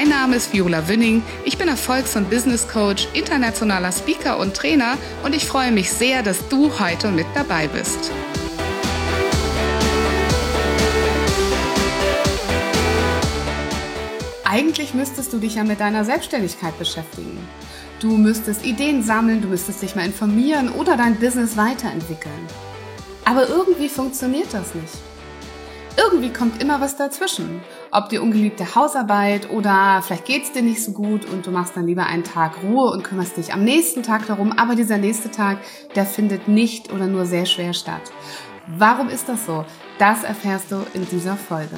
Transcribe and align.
Mein 0.00 0.08
Name 0.08 0.36
ist 0.36 0.54
Viola 0.54 0.88
Wünning. 0.88 1.22
Ich 1.44 1.58
bin 1.58 1.68
Erfolgs- 1.68 2.16
und 2.16 2.30
Business 2.30 2.66
Coach, 2.66 3.06
internationaler 3.12 3.92
Speaker 3.92 4.38
und 4.38 4.56
Trainer 4.56 4.96
und 5.22 5.34
ich 5.34 5.44
freue 5.44 5.72
mich 5.72 5.92
sehr, 5.92 6.22
dass 6.22 6.48
du 6.48 6.80
heute 6.80 7.10
mit 7.10 7.26
dabei 7.34 7.68
bist. 7.68 8.10
Eigentlich 14.42 14.94
müsstest 14.94 15.34
du 15.34 15.38
dich 15.38 15.56
ja 15.56 15.64
mit 15.64 15.80
deiner 15.80 16.06
Selbstständigkeit 16.06 16.78
beschäftigen. 16.78 17.38
Du 18.00 18.16
müsstest 18.16 18.64
Ideen 18.64 19.02
sammeln, 19.02 19.42
du 19.42 19.48
müsstest 19.48 19.82
dich 19.82 19.96
mal 19.96 20.06
informieren 20.06 20.70
oder 20.70 20.96
dein 20.96 21.16
Business 21.16 21.58
weiterentwickeln. 21.58 22.46
Aber 23.26 23.50
irgendwie 23.50 23.90
funktioniert 23.90 24.48
das 24.54 24.74
nicht 24.74 24.94
irgendwie 26.00 26.32
kommt 26.32 26.62
immer 26.62 26.80
was 26.80 26.96
dazwischen. 26.96 27.60
Ob 27.92 28.08
die 28.08 28.18
ungeliebte 28.18 28.76
Hausarbeit 28.76 29.50
oder 29.50 30.00
vielleicht 30.06 30.24
geht's 30.24 30.52
dir 30.52 30.62
nicht 30.62 30.84
so 30.84 30.92
gut 30.92 31.24
und 31.24 31.44
du 31.44 31.50
machst 31.50 31.76
dann 31.76 31.88
lieber 31.88 32.06
einen 32.06 32.22
Tag 32.22 32.62
Ruhe 32.62 32.92
und 32.92 33.02
kümmerst 33.02 33.36
dich 33.36 33.52
am 33.52 33.64
nächsten 33.64 34.04
Tag 34.04 34.28
darum, 34.28 34.52
aber 34.52 34.76
dieser 34.76 34.96
nächste 34.96 35.32
Tag, 35.32 35.58
der 35.96 36.06
findet 36.06 36.46
nicht 36.46 36.92
oder 36.92 37.08
nur 37.08 37.26
sehr 37.26 37.46
schwer 37.46 37.72
statt. 37.72 38.02
Warum 38.68 39.08
ist 39.08 39.28
das 39.28 39.44
so? 39.44 39.64
Das 39.98 40.22
erfährst 40.22 40.70
du 40.70 40.86
in 40.94 41.04
dieser 41.08 41.36
Folge. 41.36 41.76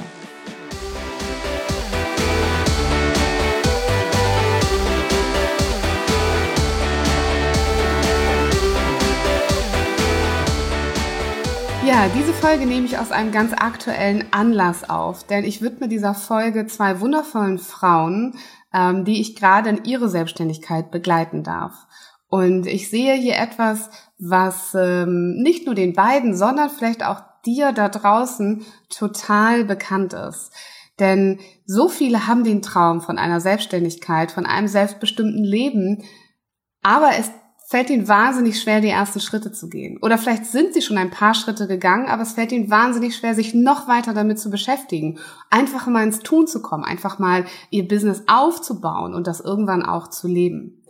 Ja, 11.84 12.08
diese 12.16 12.32
Folge 12.32 12.64
nehme 12.64 12.86
ich 12.86 12.96
aus 12.96 13.10
einem 13.10 13.32
ganz 13.32 13.52
aktuellen 13.52 14.26
Anlass 14.30 14.88
auf, 14.88 15.24
denn 15.24 15.44
ich 15.44 15.62
widme 15.62 15.88
dieser 15.88 16.14
Folge 16.14 16.68
zwei 16.68 17.00
wundervollen 17.00 17.58
Frauen, 17.58 18.38
ähm, 18.72 19.04
die 19.04 19.20
ich 19.20 19.34
gerade 19.34 19.68
in 19.68 19.84
ihre 19.84 20.08
Selbstständigkeit 20.08 20.92
begleiten 20.92 21.42
darf. 21.42 21.88
Und 22.28 22.68
ich 22.68 22.88
sehe 22.88 23.14
hier 23.14 23.36
etwas, 23.36 23.90
was 24.16 24.74
ähm, 24.74 25.34
nicht 25.42 25.66
nur 25.66 25.74
den 25.74 25.92
beiden, 25.92 26.36
sondern 26.36 26.70
vielleicht 26.70 27.04
auch 27.04 27.20
dir 27.44 27.72
da 27.72 27.88
draußen 27.88 28.64
total 28.88 29.64
bekannt 29.64 30.12
ist. 30.12 30.52
Denn 31.00 31.40
so 31.66 31.88
viele 31.88 32.28
haben 32.28 32.44
den 32.44 32.62
Traum 32.62 33.00
von 33.00 33.18
einer 33.18 33.40
Selbstständigkeit, 33.40 34.30
von 34.30 34.46
einem 34.46 34.68
selbstbestimmten 34.68 35.42
Leben, 35.42 36.04
aber 36.80 37.10
es 37.18 37.32
fällt 37.72 37.88
ihnen 37.88 38.06
wahnsinnig 38.06 38.60
schwer, 38.60 38.82
die 38.82 38.90
ersten 38.90 39.18
Schritte 39.18 39.50
zu 39.50 39.70
gehen. 39.70 39.98
Oder 40.02 40.18
vielleicht 40.18 40.44
sind 40.44 40.74
sie 40.74 40.82
schon 40.82 40.98
ein 40.98 41.10
paar 41.10 41.32
Schritte 41.32 41.66
gegangen, 41.66 42.06
aber 42.06 42.22
es 42.22 42.32
fällt 42.32 42.52
ihnen 42.52 42.70
wahnsinnig 42.70 43.16
schwer, 43.16 43.34
sich 43.34 43.54
noch 43.54 43.88
weiter 43.88 44.12
damit 44.12 44.38
zu 44.38 44.50
beschäftigen. 44.50 45.18
Einfach 45.48 45.86
mal 45.86 46.04
ins 46.04 46.20
Tun 46.20 46.46
zu 46.46 46.60
kommen, 46.60 46.84
einfach 46.84 47.18
mal 47.18 47.46
ihr 47.70 47.88
Business 47.88 48.24
aufzubauen 48.26 49.14
und 49.14 49.26
das 49.26 49.40
irgendwann 49.40 49.82
auch 49.84 50.08
zu 50.08 50.28
leben. 50.28 50.82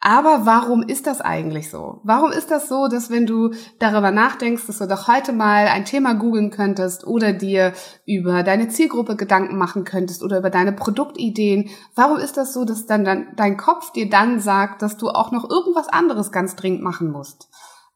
Aber 0.00 0.46
warum 0.46 0.82
ist 0.82 1.08
das 1.08 1.20
eigentlich 1.20 1.70
so? 1.70 2.00
Warum 2.04 2.30
ist 2.30 2.52
das 2.52 2.68
so, 2.68 2.86
dass 2.86 3.10
wenn 3.10 3.26
du 3.26 3.50
darüber 3.80 4.12
nachdenkst, 4.12 4.66
dass 4.66 4.78
du 4.78 4.86
doch 4.86 5.08
heute 5.08 5.32
mal 5.32 5.66
ein 5.66 5.84
Thema 5.84 6.14
googeln 6.14 6.50
könntest 6.50 7.04
oder 7.04 7.32
dir 7.32 7.72
über 8.06 8.44
deine 8.44 8.68
Zielgruppe 8.68 9.16
Gedanken 9.16 9.58
machen 9.58 9.82
könntest 9.82 10.22
oder 10.22 10.38
über 10.38 10.50
deine 10.50 10.72
Produktideen, 10.72 11.70
warum 11.96 12.18
ist 12.18 12.36
das 12.36 12.54
so, 12.54 12.64
dass 12.64 12.86
dann, 12.86 13.26
dein 13.34 13.56
Kopf 13.56 13.90
dir 13.92 14.08
dann 14.08 14.38
sagt, 14.38 14.82
dass 14.82 14.96
du 14.96 15.08
auch 15.08 15.32
noch 15.32 15.50
irgendwas 15.50 15.88
anderes 15.88 16.30
ganz 16.30 16.54
dringend 16.54 16.82
machen 16.82 17.10
musst? 17.10 17.48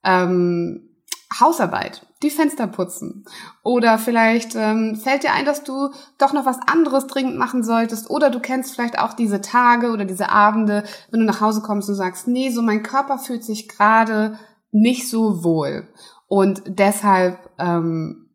Ähm, 0.02 0.91
Hausarbeit, 1.40 2.06
die 2.22 2.30
Fenster 2.30 2.66
putzen. 2.66 3.24
Oder 3.62 3.98
vielleicht 3.98 4.54
ähm, 4.54 4.96
fällt 4.96 5.22
dir 5.22 5.32
ein, 5.32 5.44
dass 5.44 5.64
du 5.64 5.90
doch 6.18 6.32
noch 6.32 6.46
was 6.46 6.58
anderes 6.66 7.06
dringend 7.06 7.36
machen 7.36 7.62
solltest. 7.62 8.10
Oder 8.10 8.30
du 8.30 8.40
kennst 8.40 8.74
vielleicht 8.74 8.98
auch 8.98 9.14
diese 9.14 9.40
Tage 9.40 9.90
oder 9.92 10.04
diese 10.04 10.30
Abende, 10.30 10.84
wenn 11.10 11.20
du 11.20 11.26
nach 11.26 11.40
Hause 11.40 11.62
kommst 11.62 11.88
und 11.88 11.94
sagst, 11.94 12.28
nee, 12.28 12.50
so 12.50 12.62
mein 12.62 12.82
Körper 12.82 13.18
fühlt 13.18 13.44
sich 13.44 13.68
gerade 13.68 14.38
nicht 14.70 15.08
so 15.08 15.44
wohl. 15.44 15.88
Und 16.26 16.62
deshalb 16.66 17.38
ähm, 17.58 18.30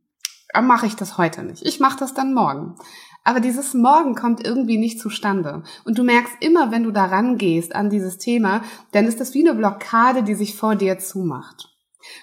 mache 0.62 0.86
ich 0.86 0.96
das 0.96 1.18
heute 1.18 1.44
nicht. 1.44 1.66
Ich 1.66 1.80
mache 1.80 2.00
das 2.00 2.14
dann 2.14 2.34
morgen. 2.34 2.76
Aber 3.24 3.42
dieses 3.42 3.74
Morgen 3.74 4.16
kommt 4.16 4.46
irgendwie 4.46 4.78
nicht 4.78 5.02
zustande. 5.02 5.64
Und 5.84 5.98
du 5.98 6.04
merkst 6.04 6.36
immer, 6.40 6.72
wenn 6.72 6.84
du 6.84 6.92
da 6.92 7.06
rangehst 7.06 7.76
an 7.76 7.90
dieses 7.90 8.18
Thema, 8.18 8.62
dann 8.94 9.06
ist 9.06 9.20
das 9.20 9.34
wie 9.34 9.46
eine 9.46 9.58
Blockade, 9.58 10.24
die 10.24 10.36
sich 10.36 10.56
vor 10.56 10.76
dir 10.76 10.98
zumacht. 10.98 11.77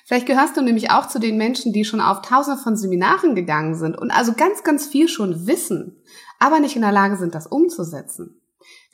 Vielleicht 0.07 0.27
gehörst 0.27 0.57
du 0.57 0.63
nämlich 0.63 0.91
auch 0.91 1.09
zu 1.09 1.19
den 1.19 1.37
Menschen, 1.37 1.73
die 1.73 1.85
schon 1.85 2.01
auf 2.01 2.23
tausende 2.23 2.61
von 2.61 2.77
Seminaren 2.77 3.35
gegangen 3.35 3.75
sind 3.75 3.97
und 3.97 4.11
also 4.11 4.33
ganz, 4.35 4.63
ganz 4.63 4.87
viel 4.87 5.09
schon 5.09 5.47
wissen, 5.47 6.03
aber 6.39 6.61
nicht 6.61 6.77
in 6.77 6.83
der 6.83 6.93
Lage 6.93 7.17
sind, 7.17 7.35
das 7.35 7.47
umzusetzen. 7.47 8.41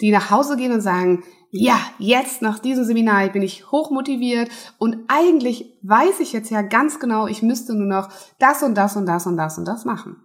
Die 0.01 0.11
nach 0.11 0.31
Hause 0.31 0.57
gehen 0.57 0.73
und 0.73 0.81
sagen, 0.81 1.25
ja, 1.51 1.79
jetzt 1.99 2.43
nach 2.43 2.59
diesem 2.61 2.85
Seminar 2.85 3.29
bin 3.29 3.43
ich 3.43 3.71
hochmotiviert 3.71 4.51
und 4.79 4.99
eigentlich 5.09 5.79
weiß 5.83 6.21
ich 6.21 6.33
jetzt 6.33 6.51
ja 6.51 6.63
ganz 6.63 7.01
genau, 7.01 7.27
ich 7.27 7.43
müsste 7.43 7.75
nur 7.75 7.87
noch 7.87 8.09
das 8.39 8.63
und 8.63 8.77
das 8.77 8.97
und 8.97 9.07
das 9.07 9.27
und 9.27 9.37
das 9.37 9.59
und 9.59 9.65
das 9.65 9.85
machen. 9.85 10.17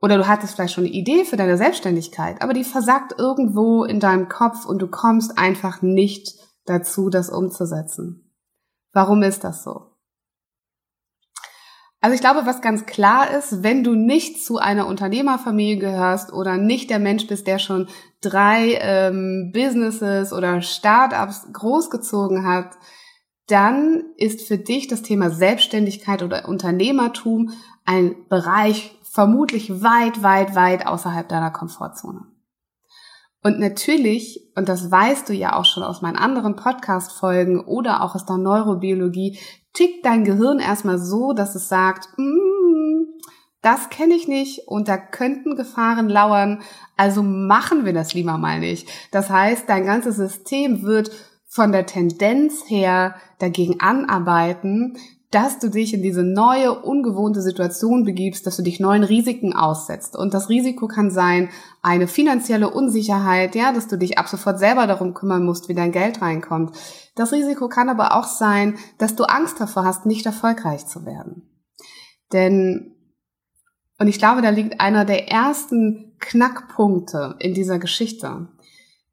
Oder 0.00 0.16
du 0.16 0.26
hattest 0.26 0.54
vielleicht 0.54 0.74
schon 0.74 0.84
eine 0.84 0.92
Idee 0.92 1.24
für 1.24 1.36
deine 1.36 1.56
Selbstständigkeit, 1.56 2.42
aber 2.42 2.54
die 2.54 2.64
versagt 2.64 3.14
irgendwo 3.18 3.84
in 3.84 4.00
deinem 4.00 4.28
Kopf 4.28 4.64
und 4.64 4.80
du 4.80 4.88
kommst 4.88 5.38
einfach 5.38 5.80
nicht 5.80 6.34
dazu, 6.64 7.08
das 7.08 7.30
umzusetzen. 7.30 8.21
Warum 8.92 9.22
ist 9.22 9.44
das 9.44 9.64
so? 9.64 9.92
Also 12.02 12.16
ich 12.16 12.20
glaube, 12.20 12.46
was 12.46 12.60
ganz 12.60 12.84
klar 12.84 13.30
ist, 13.30 13.62
wenn 13.62 13.84
du 13.84 13.94
nicht 13.94 14.44
zu 14.44 14.58
einer 14.58 14.88
Unternehmerfamilie 14.88 15.78
gehörst 15.78 16.32
oder 16.32 16.56
nicht 16.56 16.90
der 16.90 16.98
Mensch 16.98 17.28
bist, 17.28 17.46
der 17.46 17.60
schon 17.60 17.88
drei 18.20 18.76
ähm, 18.80 19.52
Businesses 19.54 20.32
oder 20.32 20.62
Startups 20.62 21.46
großgezogen 21.52 22.44
hat, 22.44 22.76
dann 23.46 24.02
ist 24.16 24.48
für 24.48 24.58
dich 24.58 24.88
das 24.88 25.02
Thema 25.02 25.30
Selbstständigkeit 25.30 26.24
oder 26.24 26.48
Unternehmertum 26.48 27.52
ein 27.84 28.16
Bereich 28.28 28.98
vermutlich 29.02 29.82
weit, 29.82 30.24
weit, 30.24 30.56
weit 30.56 30.86
außerhalb 30.88 31.28
deiner 31.28 31.52
Komfortzone. 31.52 32.31
Und 33.42 33.58
natürlich, 33.58 34.40
und 34.54 34.68
das 34.68 34.90
weißt 34.90 35.28
du 35.28 35.32
ja 35.32 35.56
auch 35.56 35.64
schon 35.64 35.82
aus 35.82 36.00
meinen 36.00 36.16
anderen 36.16 36.54
Podcast-Folgen 36.54 37.60
oder 37.60 38.02
auch 38.02 38.14
aus 38.14 38.24
der 38.24 38.38
Neurobiologie, 38.38 39.38
tickt 39.72 40.04
dein 40.04 40.24
Gehirn 40.24 40.60
erstmal 40.60 40.98
so, 40.98 41.32
dass 41.32 41.54
es 41.56 41.68
sagt, 41.68 42.08
mm, 42.16 43.04
das 43.62 43.90
kenne 43.90 44.14
ich 44.14 44.28
nicht 44.28 44.68
und 44.68 44.88
da 44.88 44.96
könnten 44.96 45.56
Gefahren 45.56 46.08
lauern, 46.08 46.62
also 46.96 47.22
machen 47.22 47.84
wir 47.84 47.92
das 47.92 48.14
lieber 48.14 48.38
mal 48.38 48.60
nicht. 48.60 48.88
Das 49.10 49.30
heißt, 49.30 49.68
dein 49.68 49.86
ganzes 49.86 50.16
System 50.16 50.82
wird 50.82 51.10
von 51.46 51.72
der 51.72 51.86
Tendenz 51.86 52.64
her 52.68 53.16
dagegen 53.38 53.80
anarbeiten, 53.80 54.96
dass 55.32 55.58
du 55.58 55.70
dich 55.70 55.94
in 55.94 56.02
diese 56.02 56.22
neue, 56.22 56.78
ungewohnte 56.78 57.40
Situation 57.40 58.04
begibst, 58.04 58.46
dass 58.46 58.58
du 58.58 58.62
dich 58.62 58.80
neuen 58.80 59.02
Risiken 59.02 59.54
aussetzt. 59.54 60.14
Und 60.14 60.34
das 60.34 60.50
Risiko 60.50 60.86
kann 60.88 61.10
sein, 61.10 61.48
eine 61.80 62.06
finanzielle 62.06 62.68
Unsicherheit, 62.68 63.54
ja, 63.54 63.72
dass 63.72 63.88
du 63.88 63.96
dich 63.96 64.18
ab 64.18 64.28
sofort 64.28 64.58
selber 64.58 64.86
darum 64.86 65.14
kümmern 65.14 65.44
musst, 65.44 65.70
wie 65.70 65.74
dein 65.74 65.90
Geld 65.90 66.20
reinkommt. 66.20 66.76
Das 67.14 67.32
Risiko 67.32 67.68
kann 67.68 67.88
aber 67.88 68.14
auch 68.14 68.26
sein, 68.26 68.76
dass 68.98 69.16
du 69.16 69.24
Angst 69.24 69.58
davor 69.58 69.86
hast, 69.86 70.04
nicht 70.04 70.26
erfolgreich 70.26 70.86
zu 70.86 71.06
werden. 71.06 71.48
Denn, 72.34 72.94
und 73.98 74.08
ich 74.08 74.18
glaube, 74.18 74.42
da 74.42 74.50
liegt 74.50 74.82
einer 74.82 75.06
der 75.06 75.30
ersten 75.30 76.14
Knackpunkte 76.18 77.36
in 77.38 77.54
dieser 77.54 77.78
Geschichte. 77.78 78.48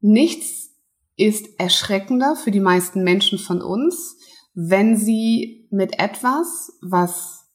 Nichts 0.00 0.70
ist 1.16 1.58
erschreckender 1.58 2.36
für 2.36 2.50
die 2.50 2.60
meisten 2.60 3.04
Menschen 3.04 3.38
von 3.38 3.62
uns, 3.62 4.19
wenn 4.54 4.96
sie 4.96 5.68
mit 5.70 5.98
etwas, 5.98 6.72
was 6.82 7.48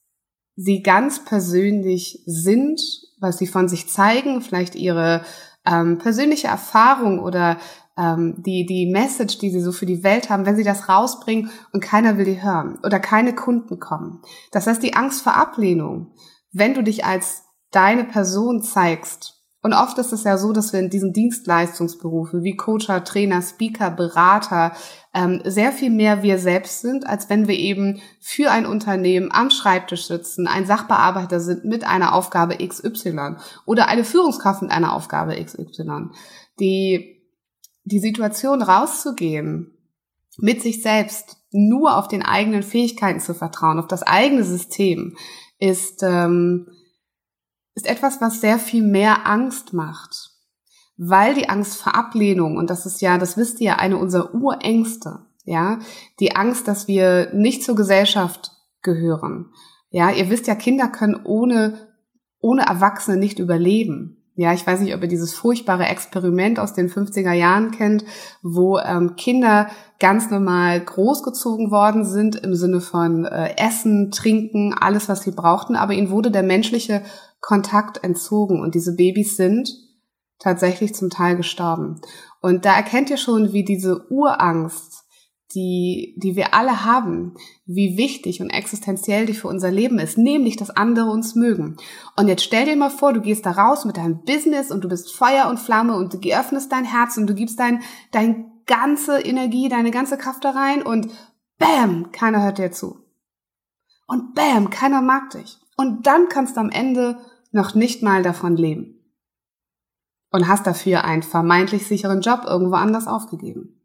sie 0.55 0.81
ganz 0.81 1.25
persönlich 1.25 2.23
sind, 2.25 2.81
was 3.19 3.37
sie 3.37 3.47
von 3.47 3.67
sich 3.67 3.89
zeigen, 3.89 4.41
vielleicht 4.41 4.75
ihre 4.75 5.23
ähm, 5.65 5.97
persönliche 5.97 6.47
Erfahrung 6.47 7.19
oder 7.19 7.57
ähm, 7.97 8.35
die, 8.37 8.65
die 8.65 8.85
Message, 8.91 9.37
die 9.37 9.49
sie 9.49 9.61
so 9.61 9.71
für 9.71 9.85
die 9.85 10.03
Welt 10.03 10.29
haben, 10.29 10.45
wenn 10.45 10.55
sie 10.55 10.63
das 10.63 10.89
rausbringen 10.89 11.49
und 11.71 11.81
keiner 11.81 12.17
will 12.17 12.25
die 12.25 12.41
hören 12.41 12.79
oder 12.83 12.99
keine 12.99 13.33
Kunden 13.33 13.79
kommen. 13.79 14.21
Das 14.51 14.67
heißt, 14.67 14.83
die 14.83 14.95
Angst 14.95 15.21
vor 15.21 15.35
Ablehnung, 15.35 16.13
wenn 16.51 16.73
du 16.73 16.83
dich 16.83 17.05
als 17.05 17.43
deine 17.71 18.05
Person 18.05 18.61
zeigst, 18.61 19.34
und 19.65 19.73
oft 19.73 19.97
ist 19.97 20.13
es 20.13 20.25
ja 20.25 20.37
so, 20.37 20.53
dass 20.53 20.73
wir 20.73 20.79
in 20.79 20.91
diesen 20.91 21.11
Dienstleistungsberufen 21.11 22.43
wie 22.43 22.55
Coacher, 22.55 23.03
Trainer, 23.03 23.41
Speaker, 23.41 23.89
Berater 23.89 24.73
ähm, 25.11 25.41
sehr 25.43 25.71
viel 25.71 25.89
mehr 25.89 26.21
wir 26.21 26.37
selbst 26.37 26.81
sind, 26.81 27.07
als 27.07 27.31
wenn 27.31 27.47
wir 27.47 27.57
eben 27.57 27.99
für 28.21 28.51
ein 28.51 28.67
Unternehmen 28.67 29.31
am 29.31 29.49
Schreibtisch 29.49 30.05
sitzen, 30.05 30.45
ein 30.45 30.67
Sachbearbeiter 30.67 31.39
sind 31.39 31.65
mit 31.65 31.83
einer 31.83 32.13
Aufgabe 32.13 32.57
XY 32.63 33.37
oder 33.65 33.87
eine 33.87 34.03
Führungskraft 34.03 34.61
mit 34.61 34.69
einer 34.69 34.93
Aufgabe 34.93 35.33
XY. 35.43 36.09
Die, 36.59 37.23
die 37.85 37.99
Situation 37.99 38.61
rauszugehen, 38.61 39.75
mit 40.37 40.61
sich 40.61 40.83
selbst 40.83 41.37
nur 41.49 41.97
auf 41.97 42.07
den 42.07 42.21
eigenen 42.21 42.61
Fähigkeiten 42.61 43.19
zu 43.19 43.33
vertrauen, 43.33 43.79
auf 43.79 43.87
das 43.87 44.03
eigene 44.03 44.43
System, 44.43 45.17
ist 45.57 46.03
ähm, 46.03 46.67
ist 47.75 47.87
etwas, 47.87 48.21
was 48.21 48.41
sehr 48.41 48.57
viel 48.57 48.83
mehr 48.83 49.27
Angst 49.27 49.73
macht. 49.73 50.31
Weil 50.97 51.35
die 51.35 51.49
Angst 51.49 51.81
vor 51.81 51.93
Ablehnung, 51.93 52.57
und 52.57 52.69
das 52.69 52.85
ist 52.85 53.01
ja, 53.01 53.17
das 53.17 53.35
wisst 53.35 53.59
ihr 53.59 53.67
ja, 53.67 53.75
eine 53.75 53.97
unserer 53.97 54.33
Urängste, 54.33 55.25
ja, 55.43 55.79
die 56.19 56.35
Angst, 56.35 56.67
dass 56.67 56.87
wir 56.87 57.33
nicht 57.33 57.63
zur 57.63 57.75
Gesellschaft 57.75 58.51
gehören. 58.81 59.51
Ja, 59.89 60.09
ihr 60.09 60.29
wisst 60.29 60.47
ja, 60.47 60.55
Kinder 60.55 60.87
können 60.87 61.19
ohne, 61.23 61.89
ohne 62.39 62.65
Erwachsene 62.65 63.17
nicht 63.17 63.39
überleben. 63.39 64.25
Ja, 64.37 64.53
ich 64.53 64.67
weiß 64.67 64.81
nicht, 64.81 64.93
ob 64.93 65.01
ihr 65.01 65.07
dieses 65.07 65.33
furchtbare 65.33 65.85
Experiment 65.85 66.59
aus 66.59 66.73
den 66.73 66.89
50er 66.89 67.31
Jahren 67.31 67.71
kennt, 67.71 68.03
wo 68.41 68.77
ähm, 68.79 69.15
Kinder 69.15 69.67
ganz 69.99 70.29
normal 70.29 70.81
großgezogen 70.81 71.71
worden 71.71 72.03
sind 72.03 72.35
im 72.35 72.53
Sinne 72.53 72.81
von 72.81 73.23
äh, 73.23 73.55
Essen, 73.57 74.11
Trinken, 74.11 74.73
alles, 74.73 75.07
was 75.07 75.21
sie 75.21 75.31
brauchten, 75.31 75.77
aber 75.77 75.93
ihnen 75.93 76.09
wurde 76.09 76.31
der 76.31 76.43
menschliche 76.43 77.01
Kontakt 77.45 78.03
entzogen 78.03 78.59
und 78.59 78.73
diese 78.73 78.95
Babys 78.95 79.37
sind 79.37 79.69
tatsächlich 80.39 80.95
zum 80.95 81.11
Teil 81.11 81.37
gestorben. 81.37 82.01
Und 82.41 82.65
da 82.65 82.75
erkennt 82.75 83.11
ihr 83.11 83.17
schon, 83.17 83.53
wie 83.53 83.63
diese 83.63 84.11
Urangst, 84.11 85.03
die, 85.53 86.15
die 86.17 86.35
wir 86.35 86.55
alle 86.55 86.83
haben, 86.83 87.35
wie 87.67 87.97
wichtig 87.97 88.41
und 88.41 88.49
existenziell 88.49 89.27
die 89.27 89.35
für 89.35 89.47
unser 89.47 89.69
Leben 89.69 89.99
ist, 89.99 90.17
nämlich, 90.17 90.57
dass 90.57 90.71
andere 90.71 91.11
uns 91.11 91.35
mögen. 91.35 91.77
Und 92.17 92.27
jetzt 92.27 92.43
stell 92.43 92.65
dir 92.65 92.75
mal 92.75 92.89
vor, 92.89 93.13
du 93.13 93.21
gehst 93.21 93.45
da 93.45 93.51
raus 93.51 93.85
mit 93.85 93.97
deinem 93.97 94.23
Business 94.23 94.71
und 94.71 94.83
du 94.83 94.89
bist 94.89 95.15
Feuer 95.15 95.47
und 95.47 95.59
Flamme 95.59 95.95
und 95.95 96.15
du 96.15 96.31
öffnest 96.31 96.71
dein 96.71 96.83
Herz 96.83 97.15
und 97.15 97.27
du 97.27 97.35
gibst 97.35 97.59
dein, 97.59 97.83
dein 98.11 98.53
ganze 98.65 99.19
Energie, 99.19 99.69
deine 99.69 99.91
ganze 99.91 100.17
Kraft 100.17 100.43
da 100.43 100.49
rein 100.49 100.81
und 100.81 101.09
bam, 101.59 102.11
keiner 102.11 102.41
hört 102.43 102.57
dir 102.57 102.71
zu. 102.71 103.05
Und 104.07 104.33
bam, 104.33 104.71
keiner 104.71 105.03
mag 105.03 105.29
dich. 105.29 105.59
Und 105.77 106.07
dann 106.07 106.27
kannst 106.27 106.57
du 106.57 106.61
am 106.61 106.71
Ende 106.71 107.19
noch 107.55 107.73
nicht 107.73 108.03
mal 108.03 108.21
davon 108.21 108.55
leben. 108.57 109.01
Und 110.29 110.47
hast 110.47 110.67
dafür 110.67 111.05
einen 111.05 111.23
vermeintlich 111.23 111.87
sicheren 111.87 112.21
Job 112.21 112.41
irgendwo 112.45 112.75
anders 112.75 113.07
aufgegeben. 113.07 113.81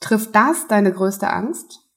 Trifft 0.00 0.34
das 0.34 0.66
deine 0.66 0.92
größte 0.92 1.30
Angst? 1.30 1.88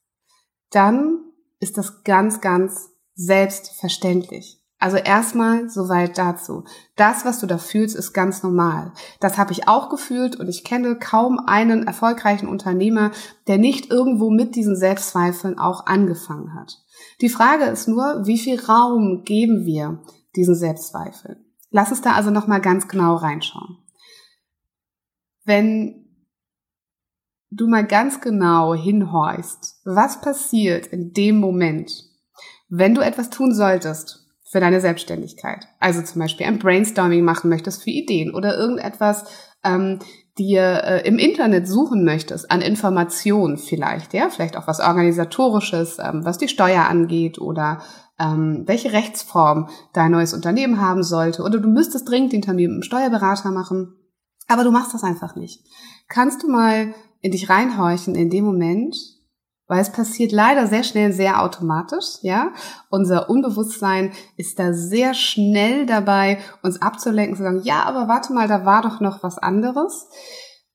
Dann 0.70 1.20
ist 1.60 1.78
das 1.78 2.04
ganz, 2.04 2.42
ganz 2.42 2.90
selbstverständlich. 3.16 4.60
Also 4.78 4.98
erstmal 4.98 5.70
soweit 5.70 6.18
dazu. 6.18 6.66
Das, 6.98 7.26
was 7.26 7.40
du 7.40 7.48
da 7.48 7.58
fühlst, 7.58 7.96
ist 7.96 8.14
ganz 8.14 8.44
normal. 8.44 8.92
Das 9.22 9.38
habe 9.38 9.54
ich 9.54 9.68
auch 9.68 9.90
gefühlt 9.90 10.36
und 10.36 10.50
ich 10.50 10.64
kenne 10.64 11.00
kaum 11.00 11.40
einen 11.40 11.88
erfolgreichen 11.88 12.50
Unternehmer, 12.50 13.12
der 13.48 13.58
nicht 13.58 13.90
irgendwo 13.90 14.30
mit 14.30 14.56
diesen 14.56 14.76
Selbstzweifeln 14.76 15.58
auch 15.58 15.88
angefangen 15.88 16.54
hat. 16.54 16.84
Die 17.22 17.30
Frage 17.30 17.64
ist 17.64 17.88
nur, 17.88 18.26
wie 18.26 18.38
viel 18.38 18.60
Raum 18.60 19.24
geben 19.24 19.66
wir 19.66 20.04
diesen 20.36 20.56
Selbstzweifel. 20.56 21.38
Lass 21.70 21.90
uns 21.90 22.02
da 22.02 22.14
also 22.14 22.30
nochmal 22.30 22.62
ganz 22.62 22.88
genau 22.88 23.16
reinschauen. 23.16 23.78
Wenn 25.46 26.04
du 27.50 27.68
mal 27.68 27.86
ganz 27.86 28.22
genau 28.22 28.74
hinhorchst, 28.74 29.82
was 29.86 30.22
passiert 30.22 30.88
in 30.88 31.14
dem 31.14 31.40
Moment, 31.40 31.92
wenn 32.70 32.96
du 32.96 33.02
etwas 33.02 33.30
tun 33.30 33.54
solltest 33.54 34.26
für 34.44 34.60
deine 34.60 34.82
Selbstständigkeit, 34.82 35.68
also 35.80 36.02
zum 36.02 36.20
Beispiel 36.20 36.46
ein 36.46 36.60
Brainstorming 36.60 37.24
machen 37.24 37.50
möchtest 37.50 37.84
für 37.84 37.90
Ideen 37.90 38.34
oder 38.34 38.56
irgendetwas 38.56 39.26
ähm, 39.64 40.00
dir 40.38 40.84
äh, 40.84 41.08
im 41.08 41.20
Internet 41.20 41.68
suchen 41.68 42.04
möchtest, 42.04 42.50
an 42.50 42.62
Informationen 42.62 43.58
vielleicht, 43.58 44.14
ja, 44.14 44.30
vielleicht 44.30 44.58
auch 44.58 44.68
was 44.68 44.80
organisatorisches, 44.80 46.00
ähm, 46.00 46.26
was 46.26 46.38
die 46.38 46.48
Steuer 46.48 46.86
angeht 46.86 47.40
oder 47.40 47.82
ähm, 48.20 48.64
welche 48.66 48.94
Rechtsform 48.94 49.70
dein 49.94 50.12
neues 50.12 50.34
Unternehmen 50.34 50.82
haben 50.82 51.04
sollte. 51.04 51.44
Oder 51.44 51.60
du 51.60 51.70
müsstest 51.70 52.10
dringend 52.10 52.34
den 52.34 52.42
Termin 52.42 52.66
mit 52.66 52.74
einem 52.74 52.84
Steuerberater 52.84 53.52
machen, 53.52 53.96
aber 54.48 54.64
du 54.64 54.72
machst 54.72 54.94
das 54.94 55.04
einfach 55.04 55.36
nicht. 55.36 55.64
Kannst 56.08 56.44
du 56.44 56.50
mal 56.50 56.94
in 57.22 57.32
dich 57.32 57.50
reinhorchen 57.50 58.16
in 58.16 58.30
dem 58.30 58.46
Moment, 58.46 58.96
weil 59.68 59.82
es 59.82 59.92
passiert 59.92 60.32
leider 60.32 60.68
sehr 60.68 60.84
schnell 60.84 61.14
sehr 61.14 61.42
automatisch, 61.42 62.18
ja. 62.22 62.52
Unser 62.90 63.30
Unbewusstsein 63.30 64.12
ist 64.38 64.60
da 64.60 64.74
sehr 64.74 65.14
schnell 65.14 65.86
dabei, 65.86 66.40
uns 66.62 66.82
abzulenken, 66.82 67.36
zu 67.36 67.44
sagen, 67.44 67.62
ja, 67.64 67.84
aber 67.84 68.08
warte 68.08 68.34
mal, 68.34 68.48
da 68.48 68.66
war 68.66 68.82
doch 68.82 69.00
noch 69.00 69.24
was 69.24 69.38
anderes. 69.38 70.08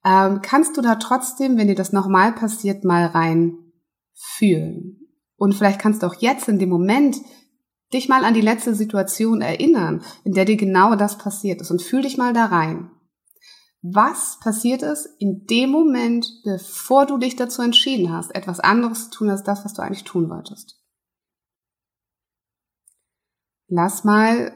Ähm, 0.05 0.41
kannst 0.43 0.77
du 0.77 0.81
da 0.81 0.97
trotzdem, 0.97 1.57
wenn 1.59 1.69
dir 1.69 1.75
das 1.75 1.93
nochmal 1.93 2.33
passiert, 2.33 2.85
mal 2.85 3.07
rein 3.07 3.59
fühlen? 4.15 4.99
Und 5.37 5.55
vielleicht 5.55 5.81
kannst 5.81 6.03
du 6.03 6.07
auch 6.07 6.17
jetzt 6.19 6.49
in 6.49 6.59
dem 6.59 6.69
Moment 6.69 7.17
dich 7.93 8.09
mal 8.09 8.25
an 8.25 8.35
die 8.35 8.41
letzte 8.41 8.75
Situation 8.75 9.41
erinnern, 9.41 10.03
in 10.25 10.33
der 10.33 10.45
dir 10.45 10.57
genau 10.57 10.95
das 10.95 11.19
passiert 11.19 11.61
ist 11.61 11.71
und 11.71 11.83
fühl 11.83 12.03
dich 12.03 12.17
mal 12.17 12.33
da 12.33 12.47
rein. 12.47 12.91
Was 13.81 14.41
passiert 14.41 14.83
ist 14.83 15.07
in 15.19 15.47
dem 15.47 15.71
Moment, 15.71 16.27
bevor 16.45 17.07
du 17.07 17.17
dich 17.17 17.37
dazu 17.37 17.63
entschieden 17.63 18.13
hast, 18.13 18.35
etwas 18.35 18.59
anderes 18.59 19.05
zu 19.05 19.19
tun 19.19 19.31
als 19.31 19.45
das, 19.45 19.65
was 19.65 19.75
du 19.75 19.83
eigentlich 19.83 20.05
tun 20.05 20.29
wolltest? 20.29 20.83
Lass 23.69 24.03
mal, 24.03 24.53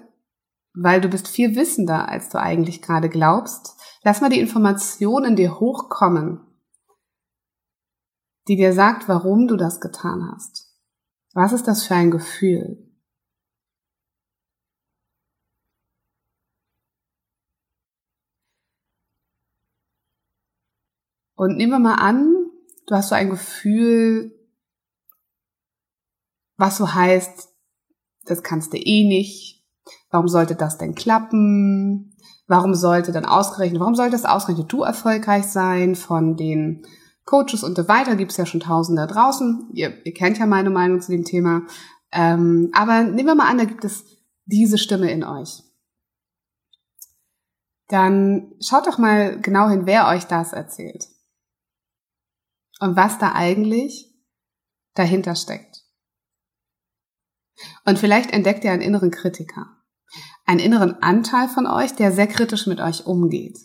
weil 0.75 1.01
du 1.01 1.09
bist 1.09 1.29
viel 1.29 1.55
wissender, 1.55 2.09
als 2.09 2.31
du 2.31 2.41
eigentlich 2.41 2.83
gerade 2.83 3.09
glaubst, 3.09 3.77
lass 4.03 4.21
mal 4.21 4.31
die 4.31 4.41
Information 4.41 5.25
in 5.25 5.37
dir 5.37 5.61
hochkommen, 5.61 6.41
die 8.49 8.57
dir 8.57 8.73
sagt, 8.73 9.09
warum 9.09 9.47
du 9.47 9.57
das 9.57 9.81
getan 9.81 10.33
hast. 10.33 10.69
Was 11.35 11.53
ist 11.53 11.69
das 11.69 11.85
für 11.85 11.95
ein 11.95 12.11
Gefühl? 12.11 12.92
Und 21.43 21.57
nehmen 21.57 21.73
wir 21.73 21.81
mal 21.81 21.97
an, 21.97 22.37
du 22.87 22.95
hast 22.95 23.09
so 23.09 23.17
ein 23.17 23.29
Gefühl, 23.29 24.31
was 26.57 26.77
so 26.77 26.95
heißt, 26.95 27.49
das 28.27 28.45
kannst 28.45 28.73
du 28.73 28.77
eh 28.77 29.03
nicht. 29.03 29.67
Warum 30.13 30.29
sollte 30.29 30.55
das 30.55 30.79
denn 30.79 30.95
klappen? 30.95 32.17
Warum 32.47 32.77
sollte 32.77 33.11
dann 33.11 33.25
ausgerechnet, 33.25 33.81
warum 33.81 33.97
sollte 33.97 34.13
das 34.13 34.25
ausgerechnet 34.25 34.73
du 34.73 34.83
erfolgreich 34.83 35.47
sein 35.47 35.97
von 35.97 36.37
den 36.37 36.87
Coaches 37.25 37.65
und 37.65 37.77
so 37.77 37.89
weiter 37.89 38.15
gibt 38.15 38.31
es 38.31 38.37
ja 38.37 38.47
schon 38.47 38.61
tausende 38.61 39.09
draußen. 39.09 39.69
Ihr, 39.73 40.07
ihr 40.07 40.15
kennt 40.15 40.39
ja 40.39 40.47
meine 40.47 40.71
Meinung 40.71 41.01
zu 41.01 41.11
dem 41.11 41.25
Thema. 41.25 41.63
Ähm, 42.13 42.71
aber 42.73 43.03
nehmen 43.03 43.27
wir 43.27 43.35
mal 43.35 43.51
an, 43.51 43.59
da 43.59 43.65
gibt 43.65 43.85
es 43.85 44.05
diese 44.45 44.79
Stimme 44.79 45.11
in 45.11 45.25
euch. 45.25 45.65
Dann 47.89 48.53
schaut 48.61 48.87
doch 48.87 48.99
mal 48.99 49.41
genau 49.41 49.69
hin, 49.69 49.87
wer 49.87 50.07
euch 50.07 50.27
das 50.27 50.53
erzählt. 50.53 51.12
Und 52.83 52.97
was 52.97 53.17
da 53.19 53.31
eigentlich 53.37 54.13
dahinter 54.95 55.37
steckt. 55.37 55.85
Und 57.85 57.97
vielleicht 57.97 58.33
entdeckt 58.33 58.65
ihr 58.65 58.73
einen 58.73 58.83
inneren 58.83 59.13
Kritiker. 59.13 59.77
Einen 60.47 60.59
inneren 60.59 61.01
Anteil 61.01 61.47
von 61.47 61.69
euch, 61.69 61.95
der 61.95 62.11
sehr 62.11 62.27
kritisch 62.27 62.67
mit 62.67 62.81
euch 62.81 63.07
umgeht. 63.07 63.57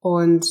Und 0.00 0.44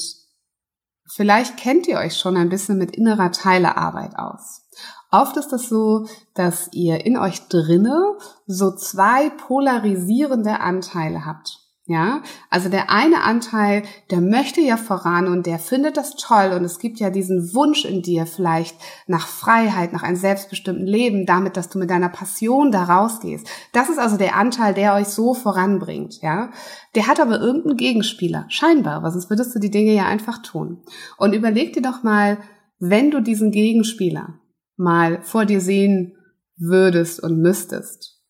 vielleicht 1.08 1.58
kennt 1.58 1.90
ihr 1.90 1.98
euch 1.98 2.18
schon 2.18 2.38
ein 2.38 2.48
bisschen 2.48 2.78
mit 2.78 2.96
innerer 2.96 3.34
Teilearbeit 3.34 4.18
aus. 4.18 4.62
Oft 5.10 5.36
ist 5.36 5.52
es 5.52 5.64
das 5.64 5.68
so, 5.68 6.08
dass 6.36 6.72
ihr 6.72 7.06
in 7.06 7.18
euch 7.18 7.50
drinne 7.50 8.18
so 8.48 8.74
zwei 8.78 9.30
polarisierende 9.30 10.62
Anteile 10.62 11.26
habt. 11.26 11.61
Ja, 11.92 12.24
also 12.50 12.70
der 12.70 12.90
eine 12.90 13.22
Anteil, 13.22 13.84
der 14.12 14.22
möchte 14.22 14.62
ja 14.62 14.78
voran 14.78 15.28
und 15.28 15.46
der 15.46 15.60
findet 15.60 15.98
das 15.98 16.16
toll 16.16 16.54
und 16.56 16.64
es 16.64 16.80
gibt 16.80 17.02
ja 17.02 17.10
diesen 17.10 17.54
Wunsch 17.54 17.84
in 17.84 18.02
dir 18.02 18.26
vielleicht 18.26 18.78
nach 19.08 19.28
Freiheit, 19.28 19.92
nach 19.92 20.02
einem 20.02 20.16
selbstbestimmten 20.16 20.88
Leben, 20.88 21.26
damit, 21.26 21.58
dass 21.58 21.68
du 21.68 21.80
mit 21.80 21.90
deiner 21.90 22.08
Passion 22.08 22.72
da 22.72 22.86
rausgehst. 22.86 23.46
Das 23.74 23.90
ist 23.90 24.00
also 24.00 24.16
der 24.16 24.38
Anteil, 24.38 24.74
der 24.74 24.94
euch 24.94 25.08
so 25.08 25.34
voranbringt, 25.34 26.22
ja. 26.22 26.52
Der 26.96 27.08
hat 27.08 27.20
aber 27.20 27.42
irgendeinen 27.42 27.76
Gegenspieler, 27.76 28.46
scheinbar, 28.48 29.04
weil 29.04 29.12
sonst 29.12 29.30
würdest 29.30 29.54
du 29.54 29.60
die 29.60 29.70
Dinge 29.72 29.92
ja 29.94 30.06
einfach 30.06 30.42
tun. 30.42 30.84
Und 31.18 31.36
überleg 31.36 31.74
dir 31.74 31.82
doch 31.82 32.04
mal, 32.04 32.38
wenn 32.80 33.12
du 33.12 33.20
diesen 33.20 33.52
Gegenspieler 33.52 34.40
mal 34.78 35.22
vor 35.24 35.44
dir 35.44 35.60
sehen 35.60 36.16
würdest 36.56 37.22
und 37.22 37.42
müsstest. 37.42 38.21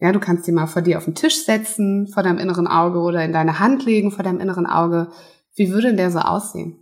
Ja, 0.00 0.12
du 0.12 0.20
kannst 0.20 0.46
die 0.46 0.52
mal 0.52 0.66
vor 0.66 0.82
dir 0.82 0.98
auf 0.98 1.06
den 1.06 1.14
Tisch 1.14 1.44
setzen, 1.44 2.06
vor 2.06 2.22
deinem 2.22 2.38
inneren 2.38 2.68
Auge 2.68 3.00
oder 3.00 3.24
in 3.24 3.32
deine 3.32 3.58
Hand 3.58 3.84
legen 3.84 4.12
vor 4.12 4.22
deinem 4.22 4.40
inneren 4.40 4.66
Auge. 4.66 5.08
Wie 5.56 5.70
würde 5.70 5.88
denn 5.88 5.96
der 5.96 6.10
so 6.10 6.20
aussehen? 6.20 6.78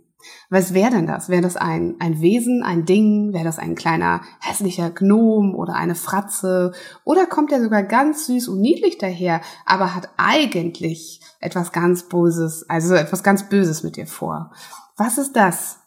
Was 0.49 0.73
wäre 0.73 0.91
denn 0.91 1.07
das? 1.07 1.29
Wäre 1.29 1.41
das 1.41 1.57
ein, 1.57 1.95
ein 1.99 2.21
Wesen, 2.21 2.63
ein 2.63 2.85
Ding? 2.85 3.33
Wäre 3.33 3.43
das 3.43 3.59
ein 3.59 3.75
kleiner 3.75 4.21
hässlicher 4.39 4.91
Gnom 4.91 5.55
oder 5.55 5.75
eine 5.75 5.95
Fratze? 5.95 6.73
Oder 7.05 7.25
kommt 7.25 7.51
er 7.51 7.61
sogar 7.61 7.83
ganz 7.83 8.27
süß 8.27 8.47
und 8.49 8.61
niedlich 8.61 8.97
daher, 8.97 9.41
aber 9.65 9.95
hat 9.95 10.09
eigentlich 10.17 11.21
etwas 11.39 11.71
ganz 11.71 12.03
Böses, 12.03 12.69
also 12.69 12.95
etwas 12.95 13.23
ganz 13.23 13.49
Böses 13.49 13.83
mit 13.83 13.95
dir 13.95 14.07
vor? 14.07 14.51
Was 14.95 15.17
ist 15.17 15.35
das? 15.35 15.79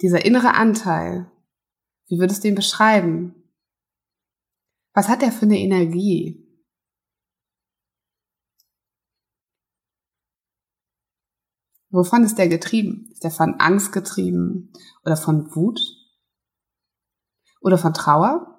Dieser 0.00 0.24
innere 0.24 0.54
Anteil. 0.54 1.30
Wie 2.08 2.18
würdest 2.18 2.42
du 2.42 2.48
ihn 2.48 2.54
beschreiben? 2.54 3.39
Was 4.92 5.08
hat 5.08 5.22
er 5.22 5.32
für 5.32 5.46
eine 5.46 5.58
Energie? 5.58 6.46
Wovon 11.90 12.22
ist 12.24 12.38
der 12.38 12.48
getrieben? 12.48 13.08
Ist 13.12 13.24
der 13.24 13.30
von 13.30 13.54
Angst 13.58 13.92
getrieben 13.92 14.72
oder 15.04 15.16
von 15.16 15.54
Wut? 15.54 15.80
Oder 17.60 17.78
von 17.78 17.92
Trauer? 17.92 18.58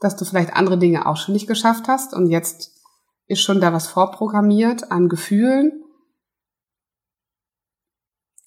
Dass 0.00 0.16
du 0.16 0.24
vielleicht 0.24 0.54
andere 0.54 0.78
Dinge 0.78 1.06
auch 1.06 1.16
schon 1.16 1.34
nicht 1.34 1.46
geschafft 1.46 1.88
hast 1.88 2.12
und 2.14 2.28
jetzt 2.28 2.76
ist 3.26 3.40
schon 3.40 3.60
da 3.60 3.72
was 3.72 3.88
vorprogrammiert 3.88 4.90
an 4.90 5.08
Gefühlen. 5.08 5.82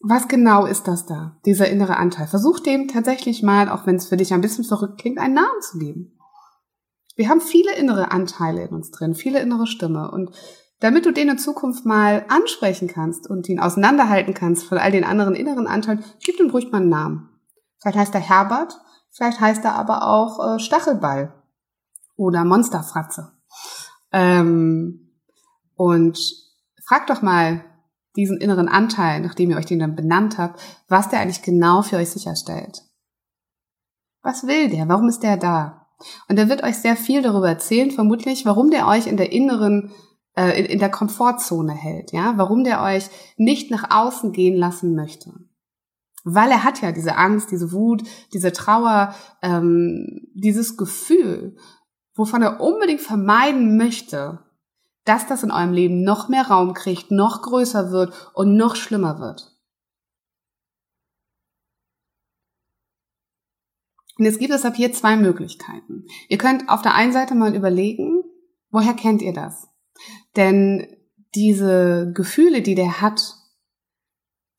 Was 0.01 0.29
genau 0.29 0.65
ist 0.65 0.87
das 0.87 1.05
da, 1.05 1.39
dieser 1.45 1.69
innere 1.69 1.97
Anteil? 1.97 2.27
Versuch 2.27 2.59
dem 2.59 2.87
tatsächlich 2.87 3.43
mal, 3.43 3.69
auch 3.69 3.85
wenn 3.85 3.95
es 3.95 4.07
für 4.07 4.15
dich 4.15 4.33
ein 4.33 4.41
bisschen 4.41 4.63
verrückt 4.63 5.01
klingt, 5.01 5.17
einen 5.17 5.33
Namen 5.33 5.61
zu 5.61 5.77
geben. 5.77 6.18
Wir 7.19 7.27
haben 7.27 7.41
viele 7.41 7.75
innere 7.75 8.11
Anteile 8.11 8.63
in 8.63 8.73
uns 8.73 8.91
drin, 8.91 9.13
viele 9.13 9.41
innere 9.41 9.67
Stimme 9.67 10.09
und 10.09 10.31
damit 10.79 11.05
du 11.05 11.11
den 11.11 11.27
in 11.27 11.37
Zukunft 11.37 11.85
mal 11.85 12.25
ansprechen 12.29 12.87
kannst 12.87 13.29
und 13.29 13.49
ihn 13.49 13.59
auseinanderhalten 13.59 14.33
kannst 14.33 14.63
von 14.63 14.77
all 14.77 14.89
den 14.89 15.03
anderen 15.03 15.35
inneren 15.35 15.67
Anteilen, 15.67 16.01
gib 16.23 16.37
dem 16.37 16.49
ruhig 16.49 16.71
mal 16.71 16.77
einen 16.77 16.87
Namen. 16.87 17.29
Vielleicht 17.81 17.97
heißt 17.97 18.15
er 18.15 18.21
Herbert, 18.21 18.79
vielleicht 19.11 19.41
heißt 19.41 19.65
er 19.65 19.75
aber 19.75 20.07
auch 20.07 20.55
äh, 20.55 20.59
Stachelball 20.59 21.33
oder 22.15 22.45
Monsterfratze. 22.45 23.33
Ähm, 24.13 25.11
und 25.75 26.17
frag 26.87 27.05
doch 27.07 27.21
mal 27.21 27.65
diesen 28.15 28.37
inneren 28.37 28.69
Anteil, 28.69 29.19
nachdem 29.19 29.49
ihr 29.49 29.57
euch 29.57 29.65
den 29.65 29.79
dann 29.79 29.97
benannt 29.97 30.37
habt, 30.37 30.61
was 30.87 31.09
der 31.09 31.19
eigentlich 31.19 31.41
genau 31.41 31.81
für 31.81 31.97
euch 31.97 32.11
sicherstellt. 32.11 32.81
Was 34.21 34.47
will 34.47 34.69
der? 34.69 34.87
Warum 34.87 35.09
ist 35.09 35.21
der 35.21 35.35
da? 35.35 35.79
Und 36.27 36.37
er 36.37 36.49
wird 36.49 36.63
euch 36.63 36.77
sehr 36.77 36.95
viel 36.95 37.21
darüber 37.21 37.49
erzählen, 37.49 37.91
vermutlich, 37.91 38.45
warum 38.45 38.69
der 38.69 38.87
euch 38.87 39.07
in 39.07 39.17
der 39.17 39.31
inneren 39.31 39.91
äh, 40.35 40.59
in, 40.59 40.65
in 40.65 40.79
der 40.79 40.89
Komfortzone 40.89 41.73
hält, 41.73 42.11
ja, 42.11 42.33
warum 42.37 42.63
der 42.63 42.81
euch 42.81 43.09
nicht 43.37 43.71
nach 43.71 43.91
außen 43.91 44.31
gehen 44.31 44.55
lassen 44.57 44.95
möchte. 44.95 45.33
Weil 46.23 46.51
er 46.51 46.63
hat 46.63 46.81
ja 46.81 46.91
diese 46.91 47.17
Angst, 47.17 47.51
diese 47.51 47.71
Wut, 47.71 48.03
diese 48.33 48.51
Trauer, 48.51 49.13
ähm, 49.41 50.27
dieses 50.33 50.77
Gefühl, 50.77 51.55
wovon 52.15 52.41
er 52.41 52.61
unbedingt 52.61 53.01
vermeiden 53.01 53.77
möchte, 53.77 54.39
dass 55.05 55.27
das 55.27 55.43
in 55.43 55.51
eurem 55.51 55.73
Leben 55.73 56.03
noch 56.03 56.29
mehr 56.29 56.47
Raum 56.47 56.73
kriegt, 56.73 57.11
noch 57.11 57.41
größer 57.41 57.91
wird 57.91 58.13
und 58.33 58.55
noch 58.55 58.75
schlimmer 58.75 59.19
wird. 59.19 59.58
Und 64.19 64.25
jetzt 64.25 64.39
gibt 64.39 64.53
es 64.53 64.65
ab 64.65 64.75
hier 64.75 64.91
zwei 64.91 65.15
Möglichkeiten. 65.15 66.05
Ihr 66.27 66.37
könnt 66.37 66.67
auf 66.67 66.81
der 66.81 66.93
einen 66.93 67.13
Seite 67.13 67.35
mal 67.35 67.55
überlegen, 67.55 68.21
woher 68.69 68.93
kennt 68.93 69.21
ihr 69.21 69.33
das? 69.33 69.69
Denn 70.35 70.85
diese 71.33 72.11
Gefühle, 72.13 72.61
die 72.61 72.75
der 72.75 73.01
hat, 73.01 73.35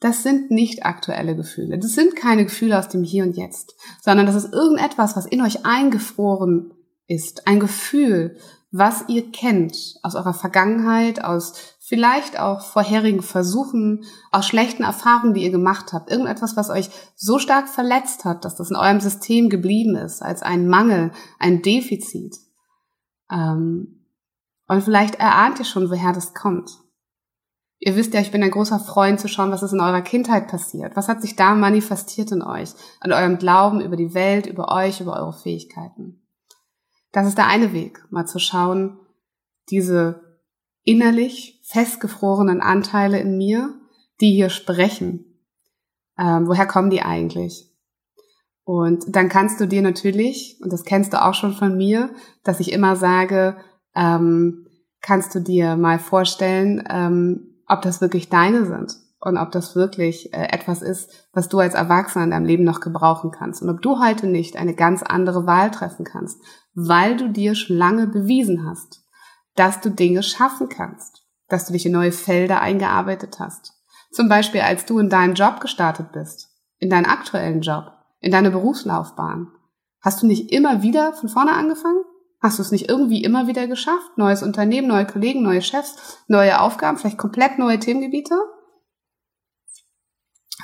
das 0.01 0.23
sind 0.23 0.51
nicht 0.51 0.87
aktuelle 0.87 1.37
Gefühle. 1.37 1.79
Das 1.79 1.93
sind 1.93 2.17
keine 2.17 2.45
Gefühle 2.45 2.79
aus 2.79 2.89
dem 2.89 3.05
Hier 3.05 3.23
und 3.23 3.37
Jetzt, 3.37 3.77
sondern 4.03 4.25
das 4.25 4.35
ist 4.35 4.53
irgendetwas, 4.53 5.15
was 5.15 5.27
in 5.27 5.43
euch 5.43 5.67
eingefroren 5.67 6.73
ist. 7.07 7.47
Ein 7.47 7.61
Gefühl, 7.61 8.39
was 8.71 9.05
ihr 9.09 9.31
kennt 9.31 9.77
aus 10.03 10.15
eurer 10.15 10.33
Vergangenheit, 10.33 11.23
aus 11.23 11.53
vielleicht 11.91 12.39
auch 12.39 12.61
vorherigen 12.61 13.21
Versuchen, 13.21 14.05
aus 14.31 14.47
schlechten 14.47 14.85
Erfahrungen, 14.85 15.35
die 15.35 15.43
ihr 15.43 15.51
gemacht 15.51 15.93
habt. 15.93 16.09
Irgendetwas, 16.09 16.57
was 16.57 16.71
euch 16.71 16.89
so 17.17 17.41
stark 17.41 17.69
verletzt 17.69 18.25
hat, 18.25 18.45
dass 18.45 18.55
das 18.55 18.71
in 18.71 18.77
eurem 18.77 19.01
System 19.01 19.49
geblieben 19.49 19.97
ist, 19.97 20.23
als 20.23 20.41
ein 20.41 20.69
Mangel, 20.69 21.11
ein 21.41 21.63
Defizit. 21.63 22.37
Ähm, 23.29 24.07
und 24.69 24.85
vielleicht 24.85 25.17
erahnt 25.17 25.59
ihr 25.59 25.65
schon, 25.65 25.91
woher 25.91 26.13
das 26.13 26.33
kommt. 26.33 26.71
Ihr 27.81 27.97
wisst 27.97 28.15
ja, 28.15 28.21
ich 28.21 28.31
bin 28.31 28.45
ein 28.45 28.53
großer 28.53 28.79
Freund 28.79 29.19
zu 29.19 29.27
schauen, 29.27 29.51
was 29.51 29.65
ist 29.65 29.73
in 29.73 29.81
eurer 29.81 30.03
Kindheit 30.03 30.47
passiert. 30.47 30.95
Was 30.95 31.09
hat 31.09 31.21
sich 31.21 31.35
da 31.35 31.57
manifestiert 31.57 32.31
in 32.31 32.43
euch? 32.43 32.71
An 33.01 33.13
eurem 33.13 33.37
Glauben 33.37 33.81
über 33.81 33.97
die 33.97 34.15
Welt, 34.15 34.47
über 34.47 34.71
euch, 34.71 35.01
über 35.01 35.17
eure 35.17 35.33
Fähigkeiten. 35.33 36.23
Das 37.11 37.27
ist 37.27 37.37
der 37.37 37.49
eine 37.49 37.73
Weg, 37.73 38.05
mal 38.11 38.27
zu 38.27 38.39
schauen, 38.39 39.01
diese 39.71 40.30
innerlich 40.85 41.61
festgefrorenen 41.65 42.61
Anteile 42.61 43.21
in 43.21 43.37
mir, 43.37 43.75
die 44.21 44.33
hier 44.33 44.51
sprechen. 44.51 45.25
Ähm, 46.19 46.47
woher 46.47 46.67
kommen 46.67 46.91
die 46.91 47.03
eigentlich? 47.03 47.71
Und 48.65 49.05
dann 49.09 49.29
kannst 49.29 49.61
du 49.61 49.67
dir 49.67 49.83
natürlich, 49.83 50.59
und 50.63 50.73
das 50.73 50.85
kennst 50.85 51.13
du 51.13 51.23
auch 51.25 51.35
schon 51.35 51.55
von 51.55 51.77
mir, 51.77 52.11
dass 52.45 52.61
ich 52.61 52.73
immer 52.73 52.97
sage, 52.97 53.57
ähm, 53.95 54.67
kannst 55.01 55.35
du 55.35 55.41
dir 55.41 55.77
mal 55.77 55.99
vorstellen, 55.99 56.85
ähm, 56.89 57.63
ob 57.67 57.83
das 57.83 58.01
wirklich 58.01 58.29
deine 58.29 58.67
sind 58.67 58.95
und 59.21 59.39
ob 59.39 59.51
das 59.51 59.75
wirklich 59.77 60.33
äh, 60.33 60.49
etwas 60.53 60.83
ist, 60.83 61.29
was 61.33 61.49
du 61.49 61.59
als 61.59 61.75
Erwachsener 61.75 62.25
in 62.25 62.31
deinem 62.31 62.47
Leben 62.47 62.65
noch 62.65 62.81
gebrauchen 62.81 63.31
kannst 63.31 63.63
und 63.63 63.71
ob 63.71 63.83
du 63.83 63.99
heute 63.99 64.27
nicht 64.27 64.57
eine 64.57 64.75
ganz 64.75 65.03
andere 65.03 65.47
Wahl 65.47 65.71
treffen 65.71 66.05
kannst, 66.05 66.41
weil 66.75 67.17
du 67.17 67.29
dir 67.29 67.55
schon 67.55 67.77
lange 67.77 68.07
bewiesen 68.07 68.69
hast, 68.69 69.03
dass 69.55 69.81
du 69.81 69.91
Dinge 69.91 70.23
schaffen 70.23 70.69
kannst, 70.69 71.27
dass 71.49 71.67
du 71.67 71.73
dich 71.73 71.87
in 71.87 71.93
neue 71.93 72.13
Felder 72.13 72.61
eingearbeitet 72.61 73.39
hast. 73.39 73.73
Zum 74.13 74.29
Beispiel, 74.29 74.61
als 74.61 74.87
du 74.87 74.99
in 74.99 75.09
deinem 75.09 75.35
Job 75.35 75.61
gestartet 75.61 76.13
bist, 76.13 76.49
in 76.79 76.91
deinen 76.91 77.07
aktuellen 77.07 77.61
Job, 77.61 77.93
in 78.21 78.33
deine 78.33 78.51
Berufslaufbahn. 78.51 79.49
Hast 80.01 80.23
du 80.23 80.27
nicht 80.27 80.51
immer 80.51 80.83
wieder 80.83 81.13
von 81.13 81.29
vorne 81.29 81.53
angefangen? 81.53 82.03
Hast 82.41 82.59
du 82.59 82.63
es 82.63 82.73
nicht 82.73 82.89
irgendwie 82.89 83.23
immer 83.23 83.47
wieder 83.47 83.67
geschafft? 83.67 84.17
Neues 84.17 84.43
Unternehmen, 84.43 84.89
neue 84.89 85.07
Kollegen, 85.07 85.43
neue 85.43 85.61
Chefs, 85.61 86.23
neue 86.27 86.61
Aufgaben, 86.61 86.97
vielleicht 86.97 87.19
komplett 87.19 87.59
neue 87.59 87.79
Themengebiete? 87.79 88.35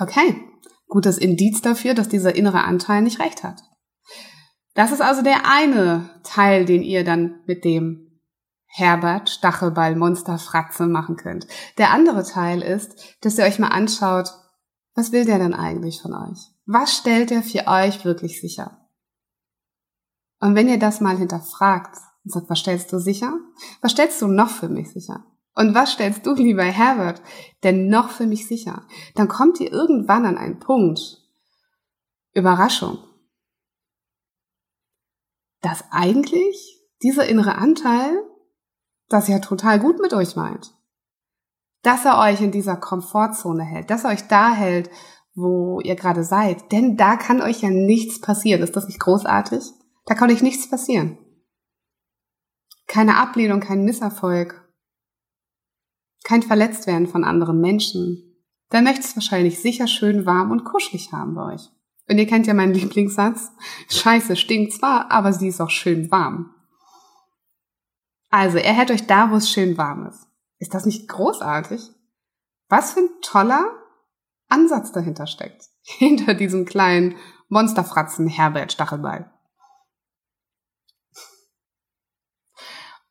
Okay, 0.00 0.42
gutes 0.88 1.18
Indiz 1.18 1.60
dafür, 1.60 1.94
dass 1.94 2.08
dieser 2.08 2.34
innere 2.34 2.64
Anteil 2.64 3.02
nicht 3.02 3.20
recht 3.20 3.44
hat. 3.44 3.62
Das 4.74 4.92
ist 4.92 5.02
also 5.02 5.22
der 5.22 5.48
eine 5.50 6.08
Teil, 6.22 6.64
den 6.64 6.82
ihr 6.82 7.04
dann 7.04 7.40
mit 7.46 7.64
dem 7.64 8.05
Herbert 8.76 9.30
Stachelball 9.30 9.96
Monster 9.96 10.36
Fratze 10.36 10.86
machen 10.86 11.16
könnt. 11.16 11.46
Der 11.78 11.92
andere 11.92 12.24
Teil 12.24 12.60
ist, 12.60 13.16
dass 13.22 13.38
ihr 13.38 13.44
euch 13.44 13.58
mal 13.58 13.68
anschaut, 13.68 14.28
was 14.94 15.12
will 15.12 15.24
der 15.24 15.38
denn 15.38 15.54
eigentlich 15.54 16.02
von 16.02 16.12
euch? 16.12 16.38
Was 16.66 16.94
stellt 16.94 17.30
er 17.30 17.42
für 17.42 17.66
euch 17.66 18.04
wirklich 18.04 18.38
sicher? 18.38 18.86
Und 20.40 20.54
wenn 20.56 20.68
ihr 20.68 20.78
das 20.78 21.00
mal 21.00 21.16
hinterfragt 21.16 21.96
und 22.22 22.32
sagt, 22.32 22.50
was 22.50 22.58
stellst 22.58 22.92
du 22.92 22.98
sicher? 22.98 23.38
Was 23.80 23.92
stellst 23.92 24.20
du 24.20 24.26
noch 24.26 24.50
für 24.50 24.68
mich 24.68 24.92
sicher? 24.92 25.24
Und 25.54 25.74
was 25.74 25.92
stellst 25.92 26.26
du, 26.26 26.34
lieber 26.34 26.64
Herbert, 26.64 27.22
denn 27.62 27.88
noch 27.88 28.10
für 28.10 28.26
mich 28.26 28.46
sicher? 28.46 28.86
Dann 29.14 29.28
kommt 29.28 29.58
ihr 29.58 29.72
irgendwann 29.72 30.26
an 30.26 30.36
einen 30.36 30.58
Punkt, 30.58 31.00
Überraschung, 32.34 32.98
dass 35.62 35.82
eigentlich 35.90 36.78
dieser 37.02 37.26
innere 37.26 37.54
Anteil 37.54 38.22
das 39.08 39.28
ja 39.28 39.38
total 39.38 39.78
gut 39.78 40.00
mit 40.00 40.12
euch 40.12 40.36
meint. 40.36 40.74
Dass 41.82 42.04
er 42.04 42.18
euch 42.18 42.40
in 42.40 42.50
dieser 42.50 42.76
Komfortzone 42.76 43.62
hält, 43.62 43.90
dass 43.90 44.04
er 44.04 44.10
euch 44.10 44.26
da 44.28 44.52
hält, 44.52 44.90
wo 45.34 45.80
ihr 45.80 45.94
gerade 45.94 46.24
seid. 46.24 46.72
Denn 46.72 46.96
da 46.96 47.16
kann 47.16 47.42
euch 47.42 47.60
ja 47.60 47.70
nichts 47.70 48.20
passieren. 48.20 48.62
Ist 48.62 48.74
das 48.74 48.86
nicht 48.86 48.98
großartig? 48.98 49.62
Da 50.06 50.14
kann 50.14 50.30
euch 50.30 50.42
nichts 50.42 50.68
passieren. 50.68 51.18
Keine 52.88 53.18
Ablehnung, 53.18 53.60
kein 53.60 53.84
Misserfolg, 53.84 54.66
kein 56.24 56.42
Verletztwerden 56.42 57.06
von 57.06 57.24
anderen 57.24 57.60
Menschen. 57.60 58.42
Dann 58.70 58.84
möchte 58.84 59.02
es 59.02 59.14
wahrscheinlich 59.14 59.60
sicher 59.60 59.86
schön 59.86 60.26
warm 60.26 60.50
und 60.50 60.64
kuschelig 60.64 61.12
haben 61.12 61.34
bei 61.34 61.54
euch. 61.54 61.68
Und 62.08 62.18
ihr 62.18 62.26
kennt 62.26 62.46
ja 62.46 62.54
meinen 62.54 62.74
Lieblingssatz. 62.74 63.52
Scheiße 63.88 64.36
stinkt 64.36 64.72
zwar, 64.72 65.10
aber 65.10 65.32
sie 65.32 65.48
ist 65.48 65.60
auch 65.60 65.70
schön 65.70 66.10
warm. 66.10 66.55
Also, 68.30 68.58
er 68.58 68.72
hält 68.74 68.90
euch 68.90 69.06
da, 69.06 69.30
wo 69.30 69.36
es 69.36 69.50
schön 69.50 69.78
warm 69.78 70.06
ist. 70.06 70.26
Ist 70.58 70.74
das 70.74 70.86
nicht 70.86 71.08
großartig? 71.08 71.80
Was 72.68 72.92
für 72.92 73.00
ein 73.00 73.10
toller 73.22 73.70
Ansatz 74.48 74.92
dahinter 74.92 75.26
steckt. 75.26 75.68
Hinter 75.82 76.34
diesem 76.34 76.64
kleinen 76.64 77.16
Monsterfratzen 77.48 78.26
Herbert 78.26 78.72
Stachelball. 78.72 79.30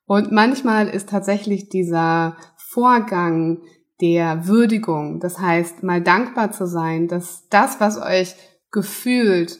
Und 0.06 0.32
manchmal 0.32 0.88
ist 0.88 1.10
tatsächlich 1.10 1.70
dieser 1.70 2.38
Vorgang 2.58 3.64
der 4.02 4.46
Würdigung, 4.46 5.20
das 5.20 5.40
heißt, 5.40 5.84
mal 5.84 6.02
dankbar 6.02 6.52
zu 6.52 6.68
sein, 6.68 7.08
dass 7.08 7.48
das, 7.50 7.80
was 7.80 7.98
euch 7.98 8.36
gefühlt 8.72 9.58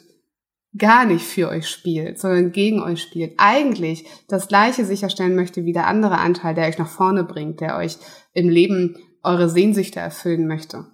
gar 0.78 1.06
nicht 1.06 1.26
für 1.26 1.50
euch 1.50 1.70
spielt, 1.70 2.20
sondern 2.20 2.52
gegen 2.52 2.82
euch 2.82 3.02
spielt, 3.02 3.36
eigentlich 3.38 4.06
das 4.28 4.48
Gleiche 4.48 4.86
sicherstellen 4.86 5.36
möchte 5.36 5.66
wie 5.66 5.74
der 5.74 5.88
andere 5.88 6.18
Anteil, 6.18 6.54
der 6.54 6.68
euch 6.68 6.78
nach 6.78 6.90
vorne 6.90 7.24
bringt, 7.24 7.62
der 7.62 7.78
euch 7.78 7.98
im 8.34 8.50
Leben 8.50 8.98
eure 9.24 9.50
Sehnsüchte 9.50 10.00
erfüllen 10.00 10.48
möchte. 10.48 10.86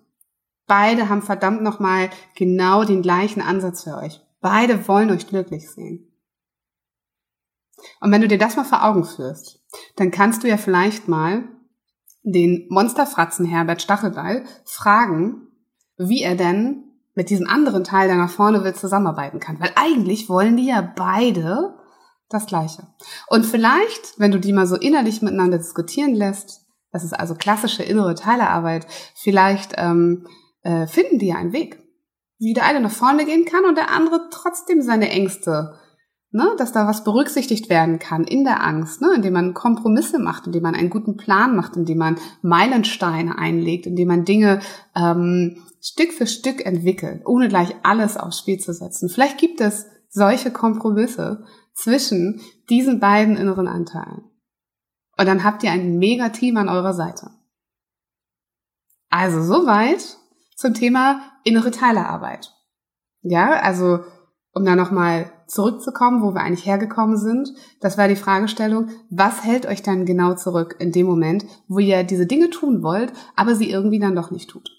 Beide 0.68 1.10
haben 1.10 1.22
verdammt 1.22 1.64
nochmal 1.64 2.10
genau 2.36 2.84
den 2.84 3.02
gleichen 3.02 3.42
Ansatz 3.42 3.84
für 3.84 3.98
euch. 3.98 4.22
Beide 4.40 4.88
wollen 4.88 5.12
euch 5.12 5.28
glücklich 5.28 5.70
sehen. 5.70 6.08
Und 8.00 8.12
wenn 8.12 8.22
du 8.22 8.28
dir 8.28 8.38
das 8.38 8.56
mal 8.56 8.64
vor 8.64 8.86
Augen 8.86 9.04
führst, 9.04 9.60
dann 9.96 10.12
kannst 10.12 10.44
du 10.44 10.48
ja 10.48 10.58
vielleicht 10.58 11.08
mal 11.08 11.44
den 12.24 12.68
Monsterfratzen 12.70 13.46
Herbert 13.46 13.82
Stachelball 13.82 14.46
fragen, 14.64 15.48
wie 15.98 16.22
er 16.22 16.36
denn 16.36 16.91
mit 17.14 17.30
diesem 17.30 17.48
anderen 17.48 17.84
Teil, 17.84 18.08
der 18.08 18.18
nach 18.18 18.30
vorne 18.30 18.64
will, 18.64 18.74
zusammenarbeiten 18.74 19.40
kann. 19.40 19.60
Weil 19.60 19.72
eigentlich 19.76 20.30
wollen 20.30 20.58
die 20.58 20.68
ja 20.68 20.82
beide 20.82 21.76
das 22.30 22.46
Gleiche. 22.46 22.88
Und 23.28 23.46
vielleicht, 23.46 24.18
wenn 24.18 24.32
du 24.32 24.40
die 24.40 24.54
mal 24.54 24.68
so 24.68 24.78
innerlich 24.78 25.22
miteinander 25.22 25.58
diskutieren 25.58 26.16
lässt, 26.16 26.62
das 26.92 27.04
ist 27.04 27.14
also 27.14 27.36
klassische 27.36 27.84
innere 27.84 28.16
Teilearbeit, 28.16 28.86
vielleicht 29.16 29.74
ähm, 29.78 30.28
äh, 30.64 30.88
finden 30.88 31.20
die 31.20 31.28
ja 31.28 31.36
einen 31.36 31.54
Weg, 31.54 31.80
wie 32.40 32.54
der 32.54 32.66
eine 32.66 32.82
nach 32.82 32.92
vorne 32.92 33.26
gehen 33.26 33.46
kann 33.46 33.66
und 33.66 33.78
der 33.78 33.92
andere 33.92 34.30
trotzdem 34.32 34.82
seine 34.82 35.10
Ängste 35.10 35.78
ne, 36.32 36.56
dass 36.58 36.72
da 36.72 36.88
was 36.88 37.04
berücksichtigt 37.04 37.70
werden 37.70 38.00
kann 38.00 38.24
in 38.24 38.44
der 38.44 38.64
Angst, 38.64 39.02
ne, 39.02 39.14
indem 39.16 39.34
man 39.34 39.54
Kompromisse 39.54 40.20
macht, 40.20 40.48
indem 40.48 40.64
man 40.64 40.76
einen 40.76 40.90
guten 40.90 41.18
Plan 41.18 41.56
macht, 41.56 41.76
indem 41.76 41.98
man 41.98 42.18
Meilensteine 42.42 43.38
einlegt, 43.38 43.86
indem 43.86 44.08
man 44.08 44.26
Dinge 44.26 44.60
ähm, 44.96 45.64
Stück 45.82 46.14
für 46.14 46.28
Stück 46.28 46.66
entwickelt, 46.66 47.24
ohne 47.26 47.48
gleich 47.48 47.76
alles 47.84 48.18
aufs 48.18 48.40
Spiel 48.40 48.60
zu 48.60 48.74
setzen. 48.74 49.10
Vielleicht 49.10 49.38
gibt 49.38 49.62
es 49.62 49.88
solche 50.10 50.52
Kompromisse 50.52 51.44
zwischen 51.74 52.42
diesen 52.70 53.00
beiden 53.00 53.36
inneren 53.36 53.68
Anteilen. 53.68 54.24
Und 55.18 55.28
dann 55.28 55.44
habt 55.44 55.64
ihr 55.64 55.72
ein 55.72 55.98
mega 55.98 56.30
Team 56.30 56.58
an 56.58 56.70
eurer 56.70 56.94
Seite. 56.94 57.32
Also 59.10 59.42
soweit 59.42 60.18
zum 60.56 60.74
Thema 60.74 61.22
innere 61.44 61.72
Teilearbeit. 61.72 62.54
Ja, 63.22 63.60
also 63.62 64.00
um 64.54 64.66
da 64.66 64.76
nochmal 64.76 65.32
zurückzukommen, 65.48 66.22
wo 66.22 66.34
wir 66.34 66.42
eigentlich 66.42 66.66
hergekommen 66.66 67.18
sind, 67.18 67.54
das 67.80 67.98
war 67.98 68.08
die 68.08 68.16
Fragestellung, 68.16 68.90
was 69.10 69.44
hält 69.44 69.66
euch 69.66 69.82
dann 69.82 70.06
genau 70.06 70.36
zurück 70.36 70.76
in 70.80 70.92
dem 70.92 71.06
Moment, 71.08 71.46
wo 71.68 71.80
ihr 71.80 72.04
diese 72.04 72.26
Dinge 72.26 72.50
tun 72.50 72.84
wollt, 72.84 73.14
aber 73.36 73.56
sie 73.56 73.70
irgendwie 73.70 74.00
dann 74.00 74.16
doch 74.16 74.32
nicht 74.32 74.50
tut. 74.50 74.70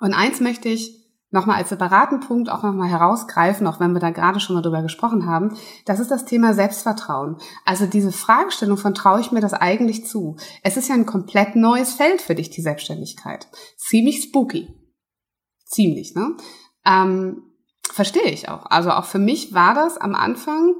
Und 0.00 0.14
eins 0.14 0.40
möchte 0.40 0.68
ich 0.68 1.04
nochmal 1.34 1.56
als 1.56 1.68
separaten 1.68 2.20
Punkt 2.20 2.48
auch 2.48 2.62
nochmal 2.62 2.88
herausgreifen, 2.88 3.66
auch 3.66 3.80
wenn 3.80 3.92
wir 3.92 4.00
da 4.00 4.10
gerade 4.10 4.38
schon 4.38 4.54
mal 4.54 4.62
drüber 4.62 4.82
gesprochen 4.82 5.26
haben, 5.26 5.56
das 5.84 5.98
ist 5.98 6.10
das 6.10 6.24
Thema 6.24 6.54
Selbstvertrauen. 6.54 7.36
Also 7.64 7.86
diese 7.86 8.12
Fragestellung 8.12 8.76
von 8.76 8.94
traue 8.94 9.20
ich 9.20 9.32
mir 9.32 9.40
das 9.40 9.52
eigentlich 9.52 10.06
zu? 10.06 10.36
Es 10.62 10.76
ist 10.76 10.88
ja 10.88 10.94
ein 10.94 11.06
komplett 11.06 11.56
neues 11.56 11.94
Feld 11.94 12.22
für 12.22 12.36
dich, 12.36 12.50
die 12.50 12.62
Selbstständigkeit. 12.62 13.48
Ziemlich 13.76 14.22
spooky. 14.22 14.68
Ziemlich, 15.66 16.14
ne? 16.14 16.36
Ähm, 16.84 17.42
verstehe 17.90 18.30
ich 18.30 18.48
auch. 18.48 18.66
Also 18.66 18.90
auch 18.90 19.04
für 19.04 19.18
mich 19.18 19.54
war 19.54 19.74
das 19.74 19.98
am 19.98 20.14
Anfang 20.14 20.74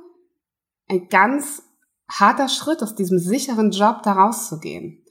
ein 0.88 1.08
ganz 1.08 1.62
harter 2.10 2.48
Schritt, 2.48 2.82
aus 2.82 2.94
diesem 2.94 3.18
sicheren 3.18 3.70
Job 3.70 4.02
da 4.02 4.12
rauszugehen. 4.12 5.02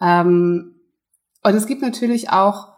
Ähm, 0.00 0.74
und 1.42 1.54
es 1.54 1.66
gibt 1.66 1.82
natürlich 1.82 2.30
auch 2.30 2.68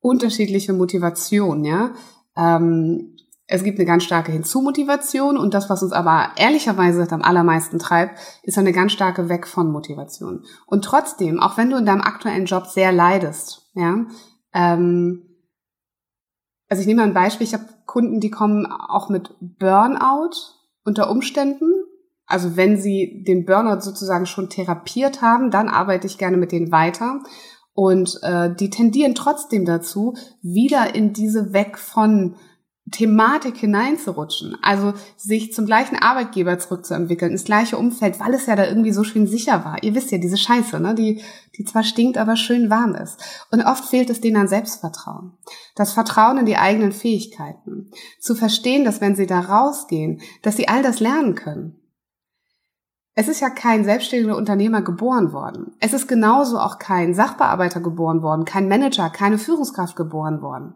unterschiedliche 0.00 0.72
Motivationen, 0.72 1.64
ja. 1.64 1.92
Ähm, 2.36 3.16
es 3.50 3.64
gibt 3.64 3.78
eine 3.78 3.86
ganz 3.86 4.04
starke 4.04 4.30
Hinzumotivation 4.30 5.38
und 5.38 5.54
das, 5.54 5.70
was 5.70 5.82
uns 5.82 5.92
aber 5.92 6.32
ehrlicherweise 6.36 7.10
am 7.10 7.22
allermeisten 7.22 7.78
treibt, 7.78 8.18
ist 8.42 8.58
eine 8.58 8.72
ganz 8.72 8.92
starke 8.92 9.30
Weg 9.30 9.46
von 9.46 9.72
Motivation. 9.72 10.44
Und 10.66 10.84
trotzdem, 10.84 11.40
auch 11.40 11.56
wenn 11.56 11.70
du 11.70 11.78
in 11.78 11.86
deinem 11.86 12.02
aktuellen 12.02 12.44
Job 12.44 12.66
sehr 12.66 12.92
leidest, 12.92 13.70
ja, 13.72 14.04
ähm, 14.52 15.27
also 16.68 16.80
ich 16.80 16.86
nehme 16.86 17.02
mal 17.02 17.08
ein 17.08 17.14
Beispiel, 17.14 17.46
ich 17.46 17.54
habe 17.54 17.64
Kunden, 17.86 18.20
die 18.20 18.30
kommen 18.30 18.66
auch 18.66 19.08
mit 19.08 19.34
Burnout 19.40 20.30
unter 20.84 21.10
Umständen. 21.10 21.72
Also 22.26 22.56
wenn 22.56 22.76
sie 22.76 23.24
den 23.26 23.46
Burnout 23.46 23.80
sozusagen 23.80 24.26
schon 24.26 24.50
therapiert 24.50 25.22
haben, 25.22 25.50
dann 25.50 25.68
arbeite 25.68 26.06
ich 26.06 26.18
gerne 26.18 26.36
mit 26.36 26.52
denen 26.52 26.70
weiter. 26.70 27.20
Und 27.72 28.18
äh, 28.22 28.54
die 28.54 28.70
tendieren 28.70 29.14
trotzdem 29.14 29.64
dazu, 29.64 30.14
wieder 30.42 30.94
in 30.94 31.12
diese 31.12 31.52
Weg 31.52 31.78
von 31.78 32.34
Thematik 32.90 33.56
hineinzurutschen. 33.56 34.56
Also 34.62 34.94
sich 35.16 35.52
zum 35.52 35.66
gleichen 35.66 35.96
Arbeitgeber 35.96 36.58
zurückzuentwickeln, 36.58 37.32
ins 37.32 37.44
gleiche 37.44 37.76
Umfeld, 37.76 38.20
weil 38.20 38.34
es 38.34 38.46
ja 38.46 38.56
da 38.56 38.66
irgendwie 38.66 38.92
so 38.92 39.04
schön 39.04 39.26
sicher 39.26 39.64
war. 39.64 39.82
Ihr 39.82 39.94
wisst 39.94 40.10
ja, 40.10 40.18
diese 40.18 40.36
Scheiße, 40.36 40.80
ne, 40.80 40.94
die, 40.94 41.22
die 41.56 41.64
zwar 41.64 41.82
stinkt, 41.82 42.18
aber 42.18 42.36
schön 42.36 42.70
warm 42.70 42.94
ist. 42.94 43.20
Und 43.50 43.62
oft 43.62 43.84
fehlt 43.84 44.10
es 44.10 44.20
denen 44.20 44.36
an 44.36 44.48
Selbstvertrauen. 44.48 45.32
Das 45.74 45.92
Vertrauen 45.92 46.38
in 46.38 46.46
die 46.46 46.56
eigenen 46.56 46.92
Fähigkeiten. 46.92 47.90
Zu 48.20 48.34
verstehen, 48.34 48.84
dass 48.84 49.00
wenn 49.00 49.16
sie 49.16 49.26
da 49.26 49.40
rausgehen, 49.40 50.20
dass 50.42 50.56
sie 50.56 50.68
all 50.68 50.82
das 50.82 51.00
lernen 51.00 51.34
können. 51.34 51.76
Es 53.14 53.26
ist 53.26 53.40
ja 53.40 53.50
kein 53.50 53.82
selbstständiger 53.82 54.36
Unternehmer 54.36 54.80
geboren 54.80 55.32
worden. 55.32 55.74
Es 55.80 55.92
ist 55.92 56.06
genauso 56.06 56.60
auch 56.60 56.78
kein 56.78 57.14
Sachbearbeiter 57.14 57.80
geboren 57.80 58.22
worden, 58.22 58.44
kein 58.44 58.68
Manager, 58.68 59.10
keine 59.10 59.38
Führungskraft 59.38 59.96
geboren 59.96 60.40
worden. 60.40 60.74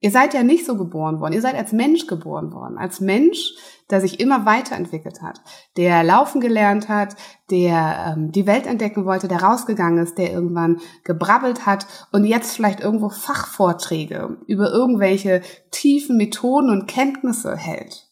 Ihr 0.00 0.12
seid 0.12 0.32
ja 0.32 0.44
nicht 0.44 0.64
so 0.64 0.76
geboren 0.76 1.18
worden. 1.18 1.32
Ihr 1.32 1.40
seid 1.40 1.56
als 1.56 1.72
Mensch 1.72 2.06
geboren 2.06 2.52
worden. 2.52 2.78
Als 2.78 3.00
Mensch, 3.00 3.54
der 3.90 4.00
sich 4.00 4.20
immer 4.20 4.46
weiterentwickelt 4.46 5.22
hat, 5.22 5.40
der 5.76 6.04
laufen 6.04 6.40
gelernt 6.40 6.88
hat, 6.88 7.16
der 7.50 8.14
ähm, 8.16 8.30
die 8.30 8.46
Welt 8.46 8.66
entdecken 8.66 9.06
wollte, 9.06 9.26
der 9.26 9.42
rausgegangen 9.42 9.98
ist, 10.02 10.16
der 10.16 10.32
irgendwann 10.32 10.80
gebrabbelt 11.02 11.66
hat 11.66 11.86
und 12.12 12.24
jetzt 12.24 12.54
vielleicht 12.54 12.78
irgendwo 12.78 13.08
Fachvorträge 13.08 14.38
über 14.46 14.70
irgendwelche 14.70 15.42
tiefen 15.72 16.16
Methoden 16.16 16.70
und 16.70 16.86
Kenntnisse 16.86 17.56
hält. 17.56 18.06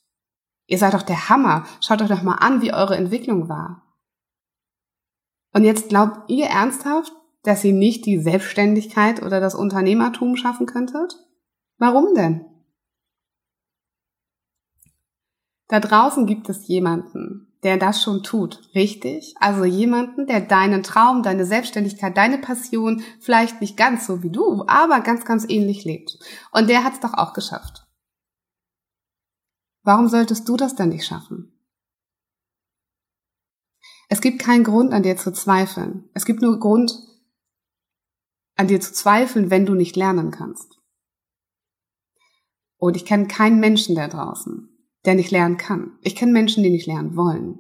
Ihr 0.66 0.78
seid 0.78 0.94
doch 0.94 1.02
der 1.02 1.28
Hammer. 1.28 1.66
Schaut 1.80 2.02
euch 2.02 2.08
doch 2.08 2.22
mal 2.22 2.34
an, 2.34 2.62
wie 2.62 2.74
eure 2.74 2.96
Entwicklung 2.96 3.48
war. 3.48 3.82
Und 5.52 5.62
jetzt 5.62 5.88
glaubt 5.88 6.28
ihr 6.28 6.46
ernsthaft, 6.46 7.12
dass 7.44 7.62
ihr 7.62 7.72
nicht 7.72 8.06
die 8.06 8.18
Selbstständigkeit 8.18 9.22
oder 9.22 9.38
das 9.38 9.54
Unternehmertum 9.54 10.34
schaffen 10.34 10.66
könntet? 10.66 11.25
Warum 11.78 12.14
denn? 12.14 12.44
Da 15.68 15.80
draußen 15.80 16.26
gibt 16.26 16.48
es 16.48 16.68
jemanden, 16.68 17.52
der 17.62 17.76
das 17.76 18.02
schon 18.02 18.22
tut, 18.22 18.70
richtig? 18.74 19.34
Also 19.40 19.64
jemanden, 19.64 20.26
der 20.26 20.40
deinen 20.40 20.82
Traum, 20.84 21.22
deine 21.22 21.44
Selbstständigkeit, 21.44 22.16
deine 22.16 22.38
Passion 22.38 23.02
vielleicht 23.20 23.60
nicht 23.60 23.76
ganz 23.76 24.06
so 24.06 24.22
wie 24.22 24.30
du, 24.30 24.64
aber 24.68 25.00
ganz, 25.00 25.24
ganz 25.24 25.44
ähnlich 25.48 25.84
lebt. 25.84 26.18
Und 26.52 26.68
der 26.68 26.84
hat 26.84 26.94
es 26.94 27.00
doch 27.00 27.14
auch 27.14 27.32
geschafft. 27.32 27.86
Warum 29.82 30.08
solltest 30.08 30.48
du 30.48 30.56
das 30.56 30.76
denn 30.76 30.90
nicht 30.90 31.06
schaffen? 31.06 31.52
Es 34.08 34.20
gibt 34.20 34.40
keinen 34.40 34.64
Grund, 34.64 34.92
an 34.92 35.02
dir 35.02 35.16
zu 35.16 35.32
zweifeln. 35.32 36.08
Es 36.14 36.24
gibt 36.24 36.42
nur 36.42 36.58
Grund, 36.60 36.96
an 38.54 38.68
dir 38.68 38.80
zu 38.80 38.92
zweifeln, 38.92 39.50
wenn 39.50 39.66
du 39.66 39.74
nicht 39.74 39.96
lernen 39.96 40.30
kannst. 40.30 40.75
Und 42.78 42.96
ich 42.96 43.04
kenne 43.04 43.26
keinen 43.26 43.60
Menschen 43.60 43.94
da 43.94 44.08
draußen, 44.08 44.68
der 45.04 45.14
nicht 45.14 45.30
lernen 45.30 45.56
kann. 45.56 45.98
Ich 46.02 46.16
kenne 46.16 46.32
Menschen, 46.32 46.62
die 46.62 46.70
nicht 46.70 46.86
lernen 46.86 47.16
wollen. 47.16 47.58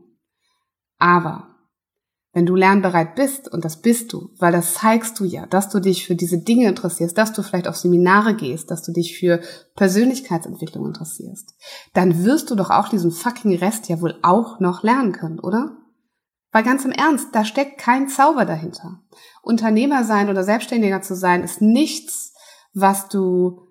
Aber 0.98 1.56
wenn 2.36 2.44
du 2.44 2.54
lernbereit 2.54 3.14
bist, 3.14 3.50
und 3.50 3.64
das 3.64 3.80
bist 3.80 4.12
du, 4.12 4.28
weil 4.38 4.52
das 4.52 4.74
zeigst 4.74 5.18
du 5.18 5.24
ja, 5.24 5.46
dass 5.46 5.70
du 5.70 5.80
dich 5.80 6.06
für 6.06 6.14
diese 6.14 6.36
Dinge 6.36 6.68
interessierst, 6.68 7.16
dass 7.16 7.32
du 7.32 7.42
vielleicht 7.42 7.66
auf 7.66 7.76
Seminare 7.76 8.34
gehst, 8.34 8.70
dass 8.70 8.82
du 8.82 8.92
dich 8.92 9.18
für 9.18 9.40
Persönlichkeitsentwicklung 9.74 10.84
interessierst, 10.84 11.54
dann 11.94 12.24
wirst 12.24 12.50
du 12.50 12.54
doch 12.54 12.68
auch 12.68 12.90
diesen 12.90 13.10
fucking 13.10 13.56
Rest 13.56 13.88
ja 13.88 14.02
wohl 14.02 14.18
auch 14.22 14.60
noch 14.60 14.82
lernen 14.82 15.12
können, 15.12 15.40
oder? 15.40 15.78
Weil 16.52 16.62
ganz 16.62 16.84
im 16.84 16.92
Ernst, 16.92 17.28
da 17.32 17.42
steckt 17.46 17.78
kein 17.78 18.08
Zauber 18.10 18.44
dahinter. 18.44 19.00
Unternehmer 19.40 20.04
sein 20.04 20.28
oder 20.28 20.44
Selbstständiger 20.44 21.00
zu 21.00 21.16
sein 21.16 21.42
ist 21.42 21.62
nichts, 21.62 22.34
was 22.74 23.08
du 23.08 23.65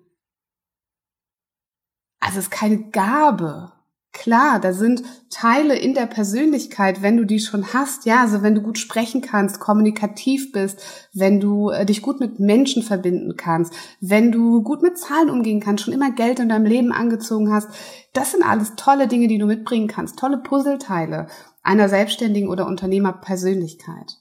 also 2.20 2.38
es 2.38 2.46
ist 2.46 2.50
keine 2.50 2.90
Gabe, 2.90 3.72
Klar, 4.16 4.60
da 4.60 4.72
sind 4.72 5.02
Teile 5.28 5.76
in 5.76 5.92
der 5.92 6.06
Persönlichkeit, 6.06 7.02
wenn 7.02 7.18
du 7.18 7.26
die 7.26 7.38
schon 7.38 7.74
hast, 7.74 8.06
ja, 8.06 8.22
also 8.22 8.40
wenn 8.40 8.54
du 8.54 8.62
gut 8.62 8.78
sprechen 8.78 9.20
kannst, 9.20 9.60
kommunikativ 9.60 10.52
bist, 10.52 10.82
wenn 11.12 11.38
du 11.38 11.68
äh, 11.68 11.84
dich 11.84 12.00
gut 12.00 12.18
mit 12.18 12.40
Menschen 12.40 12.82
verbinden 12.82 13.36
kannst, 13.36 13.74
wenn 14.00 14.32
du 14.32 14.62
gut 14.62 14.80
mit 14.80 14.96
Zahlen 14.96 15.28
umgehen 15.28 15.60
kannst, 15.60 15.84
schon 15.84 15.92
immer 15.92 16.12
Geld 16.12 16.40
in 16.40 16.48
deinem 16.48 16.64
Leben 16.64 16.92
angezogen 16.92 17.52
hast, 17.52 17.68
das 18.14 18.32
sind 18.32 18.42
alles 18.42 18.72
tolle 18.76 19.06
Dinge, 19.06 19.28
die 19.28 19.36
du 19.36 19.44
mitbringen 19.44 19.86
kannst, 19.86 20.18
tolle 20.18 20.38
Puzzleteile 20.38 21.26
einer 21.62 21.90
selbstständigen 21.90 22.48
oder 22.48 22.66
Unternehmerpersönlichkeit. 22.66 24.16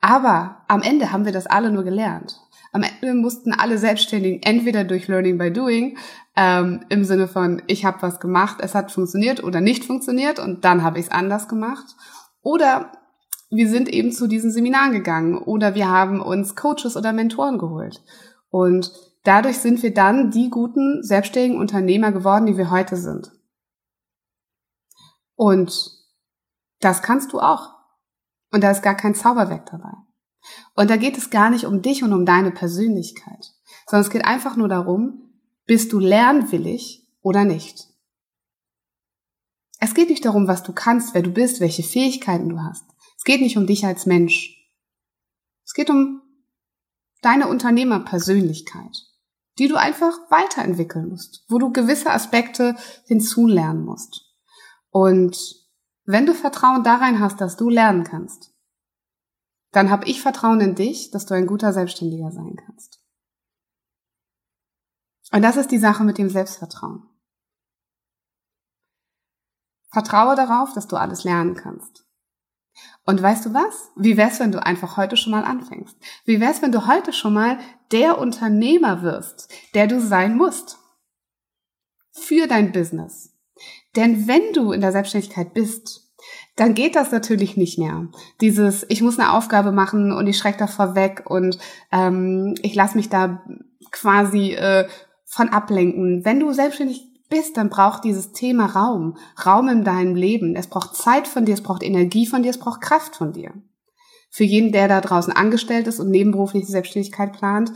Aber 0.00 0.62
am 0.68 0.82
Ende 0.82 1.10
haben 1.10 1.24
wir 1.24 1.32
das 1.32 1.46
alle 1.46 1.72
nur 1.72 1.82
gelernt. 1.82 2.40
Am 2.74 2.82
Ende 2.82 3.14
mussten 3.14 3.52
alle 3.52 3.78
Selbstständigen 3.78 4.42
entweder 4.42 4.82
durch 4.82 5.06
Learning 5.06 5.38
by 5.38 5.52
Doing 5.52 5.96
ähm, 6.34 6.84
im 6.88 7.04
Sinne 7.04 7.28
von, 7.28 7.62
ich 7.68 7.84
habe 7.84 8.02
was 8.02 8.18
gemacht, 8.18 8.56
es 8.60 8.74
hat 8.74 8.90
funktioniert 8.90 9.44
oder 9.44 9.60
nicht 9.60 9.84
funktioniert 9.84 10.40
und 10.40 10.64
dann 10.64 10.82
habe 10.82 10.98
ich 10.98 11.06
es 11.06 11.12
anders 11.12 11.46
gemacht. 11.46 11.94
Oder 12.42 12.90
wir 13.48 13.68
sind 13.68 13.88
eben 13.88 14.10
zu 14.10 14.26
diesen 14.26 14.50
Seminaren 14.50 14.90
gegangen 14.90 15.38
oder 15.38 15.76
wir 15.76 15.88
haben 15.88 16.20
uns 16.20 16.56
Coaches 16.56 16.96
oder 16.96 17.12
Mentoren 17.12 17.58
geholt. 17.58 18.02
Und 18.50 18.90
dadurch 19.22 19.58
sind 19.58 19.84
wir 19.84 19.94
dann 19.94 20.32
die 20.32 20.50
guten 20.50 21.04
selbstständigen 21.04 21.60
Unternehmer 21.60 22.10
geworden, 22.10 22.46
die 22.46 22.56
wir 22.56 22.72
heute 22.72 22.96
sind. 22.96 23.30
Und 25.36 25.92
das 26.80 27.02
kannst 27.02 27.32
du 27.32 27.38
auch. 27.38 27.70
Und 28.50 28.64
da 28.64 28.72
ist 28.72 28.82
gar 28.82 28.96
kein 28.96 29.14
Zauberwerk 29.14 29.66
dabei. 29.70 29.92
Und 30.74 30.90
da 30.90 30.96
geht 30.96 31.16
es 31.18 31.30
gar 31.30 31.50
nicht 31.50 31.64
um 31.64 31.82
dich 31.82 32.02
und 32.02 32.12
um 32.12 32.26
deine 32.26 32.50
Persönlichkeit, 32.50 33.52
sondern 33.86 34.06
es 34.06 34.10
geht 34.10 34.24
einfach 34.24 34.56
nur 34.56 34.68
darum, 34.68 35.32
bist 35.66 35.92
du 35.92 35.98
lernwillig 35.98 37.06
oder 37.22 37.44
nicht. 37.44 37.88
Es 39.80 39.94
geht 39.94 40.08
nicht 40.08 40.24
darum, 40.24 40.48
was 40.48 40.62
du 40.62 40.72
kannst, 40.72 41.14
wer 41.14 41.22
du 41.22 41.30
bist, 41.30 41.60
welche 41.60 41.82
Fähigkeiten 41.82 42.48
du 42.48 42.60
hast. 42.60 42.84
Es 43.16 43.24
geht 43.24 43.40
nicht 43.40 43.56
um 43.56 43.66
dich 43.66 43.84
als 43.84 44.06
Mensch. 44.06 44.58
Es 45.64 45.74
geht 45.74 45.90
um 45.90 46.22
deine 47.22 47.48
Unternehmerpersönlichkeit, 47.48 49.02
die 49.58 49.68
du 49.68 49.76
einfach 49.76 50.12
weiterentwickeln 50.30 51.08
musst, 51.08 51.44
wo 51.48 51.58
du 51.58 51.72
gewisse 51.72 52.10
Aspekte 52.10 52.76
hinzulernen 53.06 53.84
musst. 53.84 54.26
Und 54.90 55.36
wenn 56.04 56.26
du 56.26 56.34
Vertrauen 56.34 56.82
darein 56.82 57.20
hast, 57.20 57.40
dass 57.40 57.56
du 57.56 57.68
lernen 57.68 58.04
kannst, 58.04 58.53
dann 59.74 59.90
habe 59.90 60.06
ich 60.06 60.22
Vertrauen 60.22 60.60
in 60.60 60.74
dich, 60.74 61.10
dass 61.10 61.26
du 61.26 61.34
ein 61.34 61.46
guter 61.46 61.72
Selbstständiger 61.72 62.30
sein 62.30 62.56
kannst. 62.56 63.00
Und 65.32 65.42
das 65.42 65.56
ist 65.56 65.72
die 65.72 65.78
Sache 65.78 66.04
mit 66.04 66.16
dem 66.16 66.30
Selbstvertrauen. 66.30 67.02
Vertraue 69.90 70.36
darauf, 70.36 70.72
dass 70.74 70.86
du 70.86 70.96
alles 70.96 71.24
lernen 71.24 71.54
kannst. 71.54 72.04
Und 73.04 73.20
weißt 73.20 73.46
du 73.46 73.54
was? 73.54 73.90
Wie 73.96 74.16
wär's, 74.16 74.40
wenn 74.40 74.52
du 74.52 74.64
einfach 74.64 74.96
heute 74.96 75.16
schon 75.16 75.32
mal 75.32 75.44
anfängst? 75.44 75.96
Wie 76.24 76.40
wär's, 76.40 76.62
wenn 76.62 76.72
du 76.72 76.86
heute 76.86 77.12
schon 77.12 77.34
mal 77.34 77.58
der 77.90 78.18
Unternehmer 78.18 79.02
wirst, 79.02 79.52
der 79.74 79.86
du 79.86 80.00
sein 80.00 80.36
musst? 80.36 80.78
Für 82.12 82.46
dein 82.46 82.72
Business. 82.72 83.36
Denn 83.96 84.28
wenn 84.28 84.52
du 84.52 84.72
in 84.72 84.80
der 84.80 84.92
Selbstständigkeit 84.92 85.52
bist, 85.52 86.03
dann 86.56 86.74
geht 86.74 86.94
das 86.94 87.10
natürlich 87.10 87.56
nicht 87.56 87.78
mehr. 87.78 88.08
Dieses, 88.40 88.86
ich 88.88 89.02
muss 89.02 89.18
eine 89.18 89.32
Aufgabe 89.32 89.72
machen 89.72 90.12
und 90.12 90.26
ich 90.26 90.38
schrecke 90.38 90.58
davor 90.58 90.94
weg 90.94 91.24
und 91.26 91.58
ähm, 91.90 92.54
ich 92.62 92.74
lasse 92.74 92.96
mich 92.96 93.08
da 93.08 93.42
quasi 93.90 94.52
äh, 94.52 94.86
von 95.24 95.48
ablenken. 95.48 96.24
Wenn 96.24 96.40
du 96.40 96.52
selbstständig 96.52 97.14
bist, 97.28 97.56
dann 97.56 97.70
braucht 97.70 98.04
dieses 98.04 98.32
Thema 98.32 98.66
Raum, 98.66 99.16
Raum 99.44 99.68
in 99.68 99.82
deinem 99.82 100.14
Leben. 100.14 100.54
Es 100.54 100.68
braucht 100.68 100.94
Zeit 100.94 101.26
von 101.26 101.44
dir, 101.44 101.54
es 101.54 101.62
braucht 101.62 101.82
Energie 101.82 102.26
von 102.26 102.42
dir, 102.42 102.50
es 102.50 102.58
braucht 102.58 102.80
Kraft 102.80 103.16
von 103.16 103.32
dir. 103.32 103.52
Für 104.30 104.44
jeden, 104.44 104.72
der 104.72 104.88
da 104.88 105.00
draußen 105.00 105.32
angestellt 105.32 105.88
ist 105.88 105.98
und 105.98 106.10
nebenberufliche 106.10 106.66
Selbstständigkeit 106.66 107.32
plant, 107.32 107.72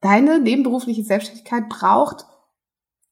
deine 0.00 0.40
nebenberufliche 0.40 1.02
Selbstständigkeit 1.02 1.68
braucht 1.68 2.26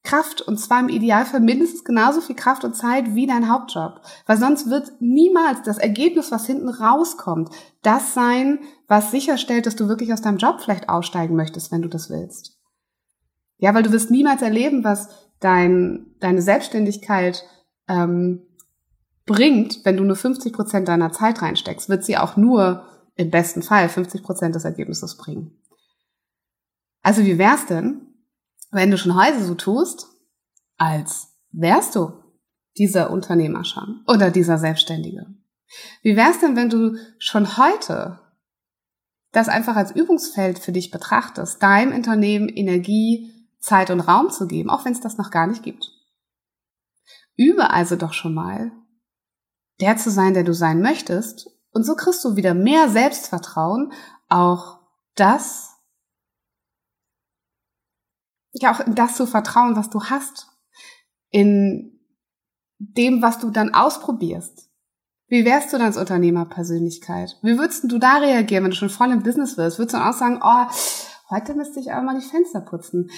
Kraft 0.05 0.43
und 0.43 0.59
zwar 0.59 0.81
im 0.81 0.91
Idealfall 0.91 1.41
mindestens 1.41 1.83
genauso 1.83 2.21
viel 2.21 2.37
Kraft 2.37 2.63
und 2.63 2.77
Zeit 2.77 3.15
wie 3.15 3.27
dein 3.27 3.51
Hauptjob. 3.51 4.03
Weil 4.27 4.37
sonst 4.37 4.69
wird 4.69 4.93
niemals 5.01 5.63
das 5.63 5.79
Ergebnis, 5.79 6.31
was 6.31 6.47
hinten 6.47 6.69
rauskommt, 6.69 7.51
das 7.83 8.13
sein, 8.13 8.61
was 8.87 9.11
sicherstellt, 9.11 9.65
dass 9.65 9.77
du 9.77 9.89
wirklich 9.89 10.13
aus 10.13 10.21
deinem 10.21 10.37
Job 10.37 10.61
vielleicht 10.61 10.91
aussteigen 10.91 11.35
möchtest, 11.35 11.73
wenn 11.73 11.83
du 11.83 11.89
das 11.89 12.11
willst. 12.11 12.61
Ja, 13.57 13.75
weil 13.75 13.83
du 13.83 13.93
wirst 13.93 14.11
niemals 14.11 14.43
erleben, 14.43 14.85
was 14.85 15.09
dein, 15.41 16.15
deine 16.21 16.43
Selbstständigkeit 16.43 17.43
ähm, 17.89 18.43
bringt, 19.25 19.85
wenn 19.85 19.97
du 19.97 20.05
nur 20.05 20.17
50 20.17 20.53
Prozent 20.53 20.89
deiner 20.89 21.13
Zeit 21.13 21.41
reinsteckst, 21.41 21.89
wird 21.89 22.05
sie 22.05 22.19
auch 22.19 22.37
nur 22.37 22.87
im 23.17 23.31
besten 23.31 23.63
Fall 23.63 23.89
50 23.89 24.23
Prozent 24.23 24.55
des 24.55 24.65
Ergebnisses 24.65 25.17
bringen. 25.17 25.59
Also 27.03 27.25
wie 27.25 27.39
wär's 27.39 27.65
denn, 27.67 28.14
wenn 28.75 28.91
du 28.91 28.99
schon 28.99 29.15
heute 29.15 29.43
so 29.45 29.55
tust, 29.55 30.09
als 30.77 31.29
wärst 31.53 31.95
du 31.95 32.13
dieser 32.77 33.11
Unternehmer 33.11 33.65
schon 33.65 34.03
oder 34.07 34.31
dieser 34.31 34.59
Selbstständige. 34.59 35.27
Wie 36.03 36.17
wär's 36.17 36.41
denn, 36.41 36.57
wenn 36.57 36.71
du 36.71 36.97
schon 37.19 37.57
heute 37.57 38.21
das 39.33 39.49
einfach 39.49 39.77
als 39.77 39.91
Übungsfeld 39.95 40.59
für 40.59 40.73
dich 40.73 40.91
betrachtest, 40.91 41.63
deinem 41.63 41.95
Unternehmen 41.95 42.49
Energie, 42.49 43.33
Zeit 43.59 43.91
und 43.91 44.01
Raum 44.01 44.31
zu 44.31 44.47
geben, 44.47 44.71
auch 44.71 44.85
wenn 44.85 44.93
es 44.93 45.01
das 45.01 45.17
noch 45.17 45.31
gar 45.31 45.47
nicht 45.47 45.63
gibt? 45.63 45.91
Übe 47.37 47.71
also 47.71 47.97
doch 47.97 48.13
schon 48.13 48.35
mal, 48.35 48.71
der 49.81 49.97
zu 49.97 50.11
sein, 50.11 50.35
der 50.35 50.45
du 50.45 50.55
sein 50.55 50.81
möchtest, 50.81 51.51
und 51.73 51.85
so 51.85 51.97
kriegst 51.97 52.25
du 52.25 52.37
wieder 52.37 52.55
mehr 52.55 52.89
Selbstvertrauen, 52.89 53.93
auch 54.29 54.79
das 55.17 55.74
ja 58.55 58.75
auch 58.75 58.81
in 58.81 58.95
das 58.95 59.17
zu 59.17 59.27
vertrauen, 59.27 59.77
was 59.77 59.91
du 59.91 60.05
hast. 60.05 60.49
In 61.31 62.01
dem, 62.79 63.23
was 63.23 63.39
du 63.39 63.51
dann 63.51 63.75
ausprobierst. 63.75 64.71
Wie 65.27 65.45
wärst 65.45 65.73
du 65.73 65.79
dann 65.79 65.87
als 65.87 65.97
Unternehmerpersönlichkeit? 65.97 67.39
Wie 67.43 67.59
würdest 67.59 67.85
du 67.91 67.99
da 67.99 68.19
reagieren, 68.19 68.65
wenn 68.65 68.71
du 68.71 68.77
schon 68.77 68.91
voll 68.91 69.11
im 69.11 69.23
Business 69.23 69.57
wirst? 69.57 69.79
Würdest 69.79 69.95
du 69.95 69.99
dann 69.99 70.09
auch 70.09 70.17
sagen, 70.17 70.41
oh, 70.43 70.67
Heute 71.31 71.55
müsste 71.55 71.81
ich 71.81 71.91
aber 71.91 72.03
mal 72.03 72.21
die 72.21 72.27
Fenster 72.27 72.61
putzen. 72.61 73.09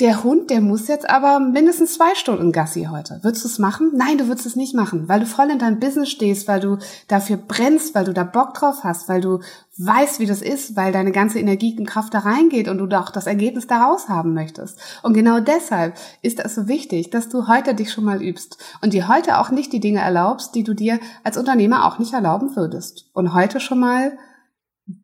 Der 0.00 0.24
Hund, 0.24 0.50
der 0.50 0.60
muss 0.60 0.88
jetzt 0.88 1.08
aber 1.08 1.38
mindestens 1.38 1.94
zwei 1.94 2.12
Stunden 2.16 2.50
Gassi 2.50 2.88
heute. 2.90 3.20
Würdest 3.22 3.44
du 3.44 3.48
es 3.48 3.60
machen? 3.60 3.92
Nein, 3.94 4.18
du 4.18 4.26
würdest 4.26 4.46
es 4.46 4.56
nicht 4.56 4.74
machen, 4.74 5.08
weil 5.08 5.20
du 5.20 5.26
voll 5.26 5.48
in 5.48 5.60
deinem 5.60 5.78
Business 5.78 6.10
stehst, 6.10 6.48
weil 6.48 6.58
du 6.58 6.78
dafür 7.06 7.36
brennst, 7.36 7.94
weil 7.94 8.04
du 8.04 8.12
da 8.12 8.24
Bock 8.24 8.54
drauf 8.54 8.82
hast, 8.82 9.08
weil 9.08 9.20
du 9.20 9.38
weißt, 9.78 10.18
wie 10.18 10.26
das 10.26 10.42
ist, 10.42 10.74
weil 10.74 10.90
deine 10.90 11.12
ganze 11.12 11.38
Energie 11.38 11.78
und 11.78 11.86
Kraft 11.86 12.12
da 12.14 12.18
reingeht 12.18 12.66
und 12.66 12.78
du 12.78 12.98
auch 12.98 13.10
das 13.10 13.28
Ergebnis 13.28 13.68
daraus 13.68 14.08
haben 14.08 14.34
möchtest. 14.34 14.80
Und 15.04 15.14
genau 15.14 15.38
deshalb 15.38 15.96
ist 16.20 16.44
es 16.44 16.56
so 16.56 16.66
wichtig, 16.66 17.10
dass 17.10 17.28
du 17.28 17.46
heute 17.46 17.76
dich 17.76 17.92
schon 17.92 18.04
mal 18.04 18.20
übst 18.20 18.58
und 18.82 18.92
dir 18.92 19.06
heute 19.06 19.38
auch 19.38 19.52
nicht 19.52 19.72
die 19.72 19.80
Dinge 19.80 20.00
erlaubst, 20.00 20.56
die 20.56 20.64
du 20.64 20.74
dir 20.74 20.98
als 21.22 21.38
Unternehmer 21.38 21.86
auch 21.86 22.00
nicht 22.00 22.12
erlauben 22.12 22.56
würdest. 22.56 23.08
Und 23.12 23.34
heute 23.34 23.60
schon 23.60 23.78
mal 23.78 24.18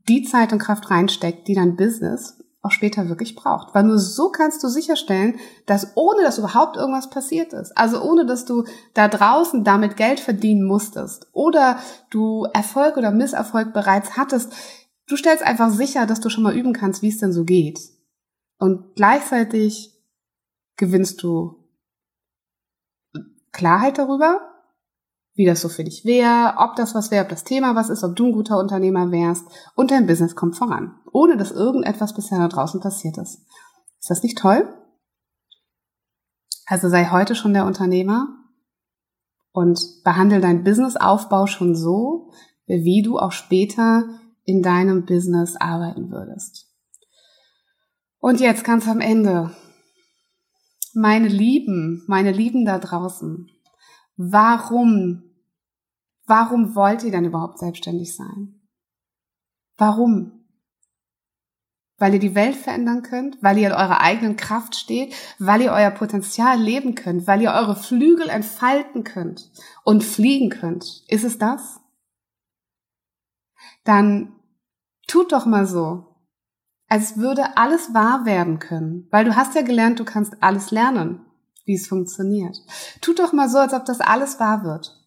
die 0.09 0.25
Zeit 0.25 0.53
und 0.53 0.59
Kraft 0.59 0.91
reinsteckt, 0.91 1.47
die 1.47 1.55
dein 1.55 1.77
Business 1.77 2.38
auch 2.69 2.73
später 2.73 3.09
wirklich 3.09 3.35
braucht. 3.35 3.75
Weil 3.75 3.85
nur 3.85 3.99
so 3.99 4.31
kannst 4.31 4.63
du 4.63 4.69
sicherstellen, 4.69 5.39
dass 5.67 5.97
ohne 5.97 6.23
dass 6.23 6.39
überhaupt 6.39 6.77
irgendwas 6.77 7.11
passiert 7.11 7.53
ist, 7.53 7.77
also 7.77 8.03
ohne 8.03 8.27
dass 8.27 8.45
du 8.45 8.65
da 8.95 9.09
draußen 9.09 9.65
damit 9.65 9.97
Geld 9.97 10.21
verdienen 10.21 10.65
musstest 10.65 11.29
oder 11.33 11.79
du 12.11 12.47
Erfolg 12.53 12.97
oder 12.97 13.11
Misserfolg 13.11 13.73
bereits 13.73 14.17
hattest, 14.17 14.53
du 15.07 15.17
stellst 15.17 15.43
einfach 15.43 15.71
sicher, 15.71 16.07
dass 16.07 16.21
du 16.21 16.29
schon 16.29 16.45
mal 16.45 16.57
üben 16.57 16.73
kannst, 16.73 17.03
wie 17.03 17.09
es 17.09 17.19
denn 17.19 17.33
so 17.33 17.45
geht. 17.45 17.81
Und 18.59 18.95
gleichzeitig 18.95 19.95
gewinnst 20.77 21.23
du 21.23 21.57
Klarheit 23.53 23.99
darüber, 23.99 24.48
wie 25.39 25.47
das 25.47 25.61
so 25.61 25.69
für 25.69 25.85
dich 25.85 26.05
wäre, 26.05 26.55
ob 26.57 26.75
das 26.75 26.97
was 26.97 27.13
wäre, 27.13 27.23
ob 27.23 27.31
das 27.31 27.45
Thema 27.45 27.77
was 27.77 27.91
ist, 27.91 28.03
ob 28.03 28.17
du 28.17 28.27
ein 28.27 28.33
guter 28.33 28.59
Unternehmer 28.59 29.13
wärst 29.13 29.45
und 29.77 29.93
dein 29.93 30.09
Business 30.09 30.35
kommt 30.35 30.57
voran, 30.57 30.99
ohne 31.13 31.37
dass 31.37 31.53
irgendetwas 31.53 32.13
bisher 32.13 32.39
da 32.39 32.49
draußen 32.49 32.81
passiert 32.81 33.19
ist. 33.19 33.47
Ist 34.01 34.11
das 34.11 34.25
nicht 34.25 34.37
toll? 34.37 34.69
Also 36.67 36.89
sei 36.89 37.07
heute 37.11 37.37
schon 37.37 37.55
der 37.55 37.67
Unternehmer 37.67 38.27
und 39.53 39.81
behandle 40.03 40.41
deinen 40.41 40.65
Businessaufbau 40.65 41.47
schon 41.47 41.77
so, 41.77 42.33
wie 42.67 43.03
du 43.03 43.17
auch 43.21 43.33
später 43.33 44.09
in 44.43 44.61
deinem 44.61 45.07
Business 45.07 45.55
arbeiten 45.55 46.11
würdest. 46.11 46.67
Und 48.19 48.41
jetzt 48.41 48.65
ganz 48.65 48.89
am 48.89 49.01
Ende. 49.01 49.53
Meine 50.95 51.29
Lieben, 51.29 52.03
meine 52.09 52.33
Lieben 52.33 52.65
da 52.65 52.81
draußen. 52.81 53.49
Warum 54.17 55.28
Warum 56.29 56.75
wollt 56.75 57.03
ihr 57.05 57.11
denn 57.11 57.25
überhaupt 57.25 57.59
selbstständig 57.59 58.15
sein? 58.15 58.61
Warum? 59.79 60.45
Weil 61.97 62.13
ihr 62.13 62.21
die 62.21 62.35
Welt 62.35 62.55
verändern 62.55 63.03
könnt, 63.03 63.43
weil 63.43 63.57
ihr 63.57 63.69
in 63.69 63.73
eurer 63.73 64.03
eigenen 64.03 64.37
Kraft 64.37 64.77
steht, 64.77 65.15
weil 65.39 65.63
ihr 65.63 65.73
euer 65.73 65.91
Potenzial 65.91 66.61
leben 66.61 66.95
könnt, 66.95 67.27
weil 67.27 67.41
ihr 67.41 67.53
eure 67.53 67.75
Flügel 67.75 68.29
entfalten 68.29 69.05
könnt 69.05 69.51
und 69.85 70.05
fliegen 70.05 70.51
könnt. 70.51 71.03
Ist 71.09 71.25
es 71.25 71.39
das? 71.39 71.81
Dann 73.85 74.37
tut 75.07 75.33
doch 75.33 75.47
mal 75.47 75.67
so, 75.67 76.15
als 76.89 77.17
würde 77.17 77.57
alles 77.57 77.95
wahr 77.95 78.27
werden 78.27 78.59
können, 78.59 79.09
weil 79.11 79.25
du 79.25 79.35
hast 79.35 79.55
ja 79.55 79.63
gelernt, 79.63 79.99
du 79.99 80.05
kannst 80.05 80.43
alles 80.43 80.71
lernen, 80.73 81.25
wie 81.65 81.75
es 81.75 81.89
funktioniert. 81.89 82.59
Tut 83.01 83.19
doch 83.19 83.33
mal 83.33 83.49
so, 83.49 83.57
als 83.57 83.73
ob 83.73 83.87
das 83.87 84.03
alles 84.03 84.39
wahr 84.39 84.63
wird 84.63 84.98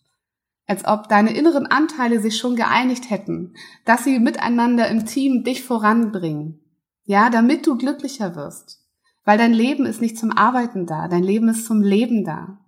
als 0.71 0.85
ob 0.85 1.09
deine 1.09 1.35
inneren 1.35 1.67
Anteile 1.67 2.21
sich 2.21 2.37
schon 2.37 2.55
geeinigt 2.55 3.09
hätten, 3.09 3.53
dass 3.83 4.05
sie 4.05 4.19
miteinander 4.19 4.87
im 4.87 5.05
Team 5.05 5.43
dich 5.43 5.63
voranbringen. 5.63 6.61
Ja, 7.03 7.29
damit 7.29 7.67
du 7.67 7.77
glücklicher 7.77 8.35
wirst. 8.37 8.79
Weil 9.25 9.37
dein 9.37 9.53
Leben 9.53 9.85
ist 9.85 9.99
nicht 9.99 10.17
zum 10.17 10.31
Arbeiten 10.31 10.85
da, 10.85 11.09
dein 11.09 11.23
Leben 11.23 11.49
ist 11.49 11.65
zum 11.65 11.81
Leben 11.81 12.23
da. 12.23 12.59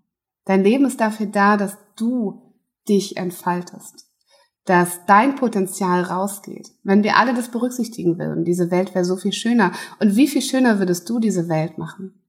Dein 0.43 0.65
Leben 0.65 0.83
ist 0.83 0.99
dafür 0.99 1.27
da, 1.27 1.55
dass 1.55 1.77
du 1.95 2.53
dich 2.89 3.15
entfaltest, 3.15 4.09
dass 4.65 5.05
dein 5.05 5.35
Potenzial 5.35 6.03
rausgeht. 6.03 6.71
Wenn 6.83 7.03
wir 7.03 7.15
alle 7.15 7.33
das 7.33 7.51
berücksichtigen 7.51 8.19
würden, 8.19 8.43
diese 8.43 8.69
Welt 8.69 8.93
wäre 8.93 9.05
so 9.05 9.15
viel 9.15 9.31
schöner. 9.31 9.71
Und 9.99 10.17
wie 10.17 10.27
viel 10.27 10.41
schöner 10.41 10.77
würdest 10.77 11.09
du 11.09 11.19
diese 11.19 11.47
Welt 11.47 11.77
machen? 11.77 12.21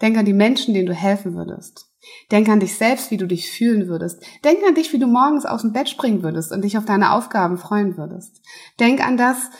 Denk 0.00 0.16
an 0.16 0.24
die 0.24 0.32
Menschen, 0.32 0.74
denen 0.74 0.86
du 0.86 0.94
helfen 0.94 1.34
würdest. 1.34 1.86
Denk 2.30 2.48
an 2.48 2.60
dich 2.60 2.76
selbst, 2.76 3.10
wie 3.10 3.16
du 3.16 3.26
dich 3.26 3.50
fühlen 3.50 3.88
würdest. 3.88 4.24
Denk 4.44 4.58
an 4.66 4.74
dich, 4.74 4.92
wie 4.92 4.98
du 4.98 5.06
morgens 5.06 5.44
aus 5.44 5.62
dem 5.62 5.72
Bett 5.72 5.88
springen 5.88 6.22
würdest 6.22 6.52
und 6.52 6.62
dich 6.62 6.78
auf 6.78 6.84
deine 6.84 7.12
Aufgaben 7.12 7.58
freuen 7.58 7.96
würdest. 7.96 8.40
Denk 8.78 9.04
an 9.04 9.16
das 9.16 9.50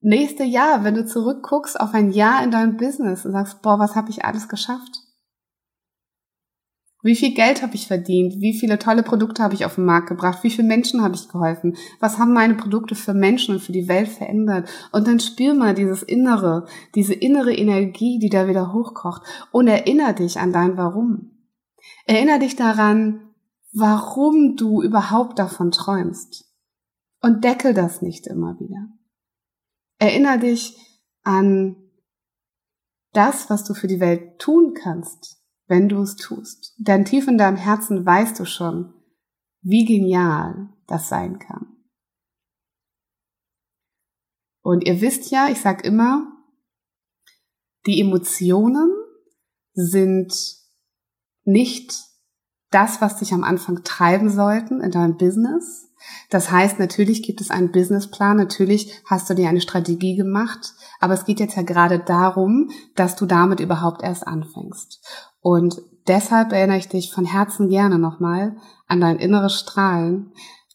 nächste 0.00 0.44
Jahr, 0.44 0.84
wenn 0.84 0.94
du 0.94 1.04
zurückguckst 1.04 1.78
auf 1.78 1.94
ein 1.94 2.10
Jahr 2.10 2.42
in 2.42 2.50
deinem 2.50 2.76
Business 2.76 3.24
und 3.24 3.32
sagst, 3.32 3.62
boah, 3.62 3.78
was 3.78 3.94
habe 3.94 4.10
ich 4.10 4.24
alles 4.24 4.48
geschafft? 4.48 5.01
Wie 7.04 7.16
viel 7.16 7.34
Geld 7.34 7.62
habe 7.62 7.74
ich 7.74 7.88
verdient? 7.88 8.40
Wie 8.40 8.56
viele 8.56 8.78
tolle 8.78 9.02
Produkte 9.02 9.42
habe 9.42 9.54
ich 9.54 9.64
auf 9.64 9.74
den 9.74 9.84
Markt 9.84 10.08
gebracht? 10.08 10.44
Wie 10.44 10.50
viele 10.50 10.68
Menschen 10.68 11.02
habe 11.02 11.16
ich 11.16 11.28
geholfen? 11.28 11.76
Was 11.98 12.18
haben 12.18 12.32
meine 12.32 12.54
Produkte 12.54 12.94
für 12.94 13.12
Menschen 13.12 13.56
und 13.56 13.60
für 13.60 13.72
die 13.72 13.88
Welt 13.88 14.08
verändert? 14.08 14.68
Und 14.92 15.08
dann 15.08 15.18
spür 15.18 15.54
mal 15.54 15.74
dieses 15.74 16.04
Innere, 16.04 16.66
diese 16.94 17.12
innere 17.12 17.52
Energie, 17.52 18.20
die 18.20 18.28
da 18.28 18.46
wieder 18.46 18.72
hochkocht 18.72 19.22
und 19.50 19.66
erinnere 19.66 20.14
dich 20.14 20.38
an 20.38 20.52
dein 20.52 20.76
Warum. 20.76 21.32
Erinner 22.06 22.38
dich 22.38 22.54
daran, 22.54 23.34
warum 23.72 24.54
du 24.56 24.80
überhaupt 24.80 25.40
davon 25.40 25.72
träumst. 25.72 26.48
Und 27.20 27.42
deckel 27.42 27.74
das 27.74 28.00
nicht 28.00 28.28
immer 28.28 28.58
wieder. 28.60 28.88
Erinner 29.98 30.38
dich 30.38 30.76
an 31.24 31.76
das, 33.12 33.50
was 33.50 33.64
du 33.64 33.74
für 33.74 33.88
die 33.88 34.00
Welt 34.00 34.38
tun 34.38 34.74
kannst, 34.74 35.41
wenn 35.72 35.88
du 35.88 36.02
es 36.02 36.16
tust. 36.16 36.74
Denn 36.76 37.06
tief 37.06 37.26
in 37.28 37.38
deinem 37.38 37.56
Herzen 37.56 38.04
weißt 38.04 38.38
du 38.38 38.44
schon, 38.44 38.92
wie 39.62 39.86
genial 39.86 40.68
das 40.86 41.08
sein 41.08 41.38
kann. 41.38 41.66
Und 44.60 44.86
ihr 44.86 45.00
wisst 45.00 45.30
ja, 45.30 45.48
ich 45.48 45.62
sag 45.62 45.82
immer, 45.86 46.30
die 47.86 48.02
Emotionen 48.02 48.92
sind 49.72 50.34
nicht 51.44 51.94
das, 52.70 53.00
was 53.00 53.16
dich 53.16 53.32
am 53.32 53.42
Anfang 53.42 53.82
treiben 53.82 54.28
sollten 54.28 54.82
in 54.82 54.90
deinem 54.90 55.16
Business. 55.16 55.88
Das 56.28 56.50
heißt, 56.50 56.78
natürlich 56.80 57.22
gibt 57.22 57.40
es 57.40 57.50
einen 57.50 57.72
Businessplan, 57.72 58.36
natürlich 58.36 59.02
hast 59.06 59.30
du 59.30 59.34
dir 59.34 59.48
eine 59.48 59.62
Strategie 59.62 60.16
gemacht, 60.16 60.74
aber 61.00 61.14
es 61.14 61.24
geht 61.24 61.40
jetzt 61.40 61.56
ja 61.56 61.62
gerade 61.62 61.98
darum, 61.98 62.70
dass 62.94 63.16
du 63.16 63.24
damit 63.24 63.60
überhaupt 63.60 64.02
erst 64.02 64.26
anfängst. 64.26 65.31
Und 65.42 65.82
deshalb 66.06 66.52
erinnere 66.52 66.78
ich 66.78 66.88
dich 66.88 67.12
von 67.12 67.24
Herzen 67.24 67.68
gerne 67.68 67.98
nochmal 67.98 68.56
an 68.86 69.00
dein 69.00 69.18
inneres 69.18 69.54
Strahlen. 69.54 70.32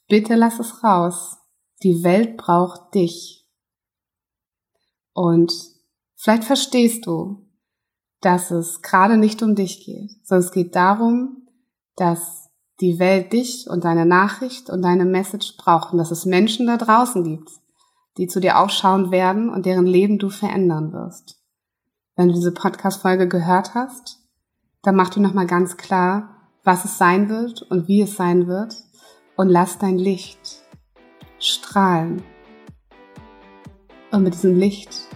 Bitte 0.08 0.36
lass 0.36 0.60
es 0.60 0.84
raus. 0.84 1.38
Die 1.84 2.04
Welt 2.04 2.38
braucht 2.38 2.94
dich. 2.94 3.48
Und 5.14 5.54
vielleicht 6.16 6.44
verstehst 6.44 7.08
du, 7.08 7.48
dass 8.22 8.52
es 8.52 8.82
gerade 8.82 9.18
nicht 9.18 9.42
um 9.42 9.56
dich 9.56 9.86
geht, 9.86 10.12
sondern 10.28 10.46
es 10.46 10.52
geht 10.52 10.76
darum, 10.76 11.48
dass 11.96 12.50
die 12.82 13.00
Welt 13.00 13.34
dich 13.34 13.70
und 13.70 13.86
deine 13.86 14.06
Nachricht 14.06 14.70
und 14.70 14.82
deine 14.82 15.06
Message 15.06 15.56
braucht 15.58 15.94
und 15.94 15.98
dass 15.98 16.12
es 16.12 16.26
Menschen 16.26 16.68
da 16.68 16.78
draußen 16.78 17.24
gibt, 17.24 17.50
die 18.18 18.28
zu 18.28 18.40
dir 18.40 18.60
aufschauen 18.60 19.12
werden 19.12 19.50
und 19.50 19.66
deren 19.66 19.86
Leben 19.86 20.20
du 20.20 20.30
verändern 20.30 20.92
wirst. 20.94 21.42
Wenn 22.16 22.28
du 22.28 22.34
diese 22.34 22.52
Podcast-Folge 22.52 23.28
gehört 23.28 23.74
hast, 23.74 24.27
dann 24.82 24.96
mach 24.96 25.10
dir 25.10 25.22
nochmal 25.22 25.48
ganz 25.48 25.78
klar, 25.78 26.50
was 26.64 26.86
es 26.86 26.98
sein 26.98 27.30
wird 27.30 27.62
und 27.64 27.88
wie 27.88 28.02
es 28.02 28.16
sein 28.16 28.48
wird 28.48 28.76
und 29.36 29.50
lass 29.50 29.78
dein 29.78 29.98
Licht 29.98 30.64
strahlen. 31.40 32.24
Und 34.12 34.24
mit 34.24 34.34
diesem 34.34 34.58
Licht 34.58 35.08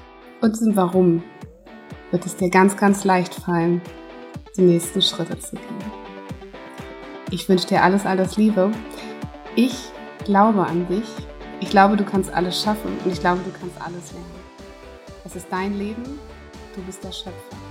und 0.41 0.56
diesem 0.56 0.76
Warum 0.76 1.24
wird 2.12 2.26
es 2.26 2.36
dir 2.36 2.50
ganz, 2.50 2.76
ganz 2.78 3.04
leicht 3.04 3.34
fallen, 3.34 3.82
die 4.58 4.62
nächsten 4.62 5.02
Schritte 5.02 5.39
zu 5.39 5.56
gehen. 5.56 5.91
Ich 7.30 7.47
wünsche 7.47 7.67
dir 7.67 7.84
alles, 7.84 8.06
alles 8.06 8.36
Liebe. 8.38 8.71
Ich 9.56 9.91
glaube 10.26 10.65
an 10.65 10.88
dich. 10.88 11.08
Ich 11.62 11.69
glaube, 11.69 11.95
du 11.95 12.04
kannst 12.04 12.34
alles 12.34 12.62
schaffen 12.62 12.97
und 13.04 13.12
ich 13.12 13.19
glaube, 13.19 13.41
du 13.45 13.52
kannst 13.52 13.80
alles 13.80 14.12
lernen. 14.12 14.41
Es 15.24 15.36
ist 15.36 15.47
dein 15.50 15.78
Leben. 15.78 16.19
Du 16.76 16.82
bist 16.82 17.04
der 17.04 17.12
Schöpfer. 17.12 17.70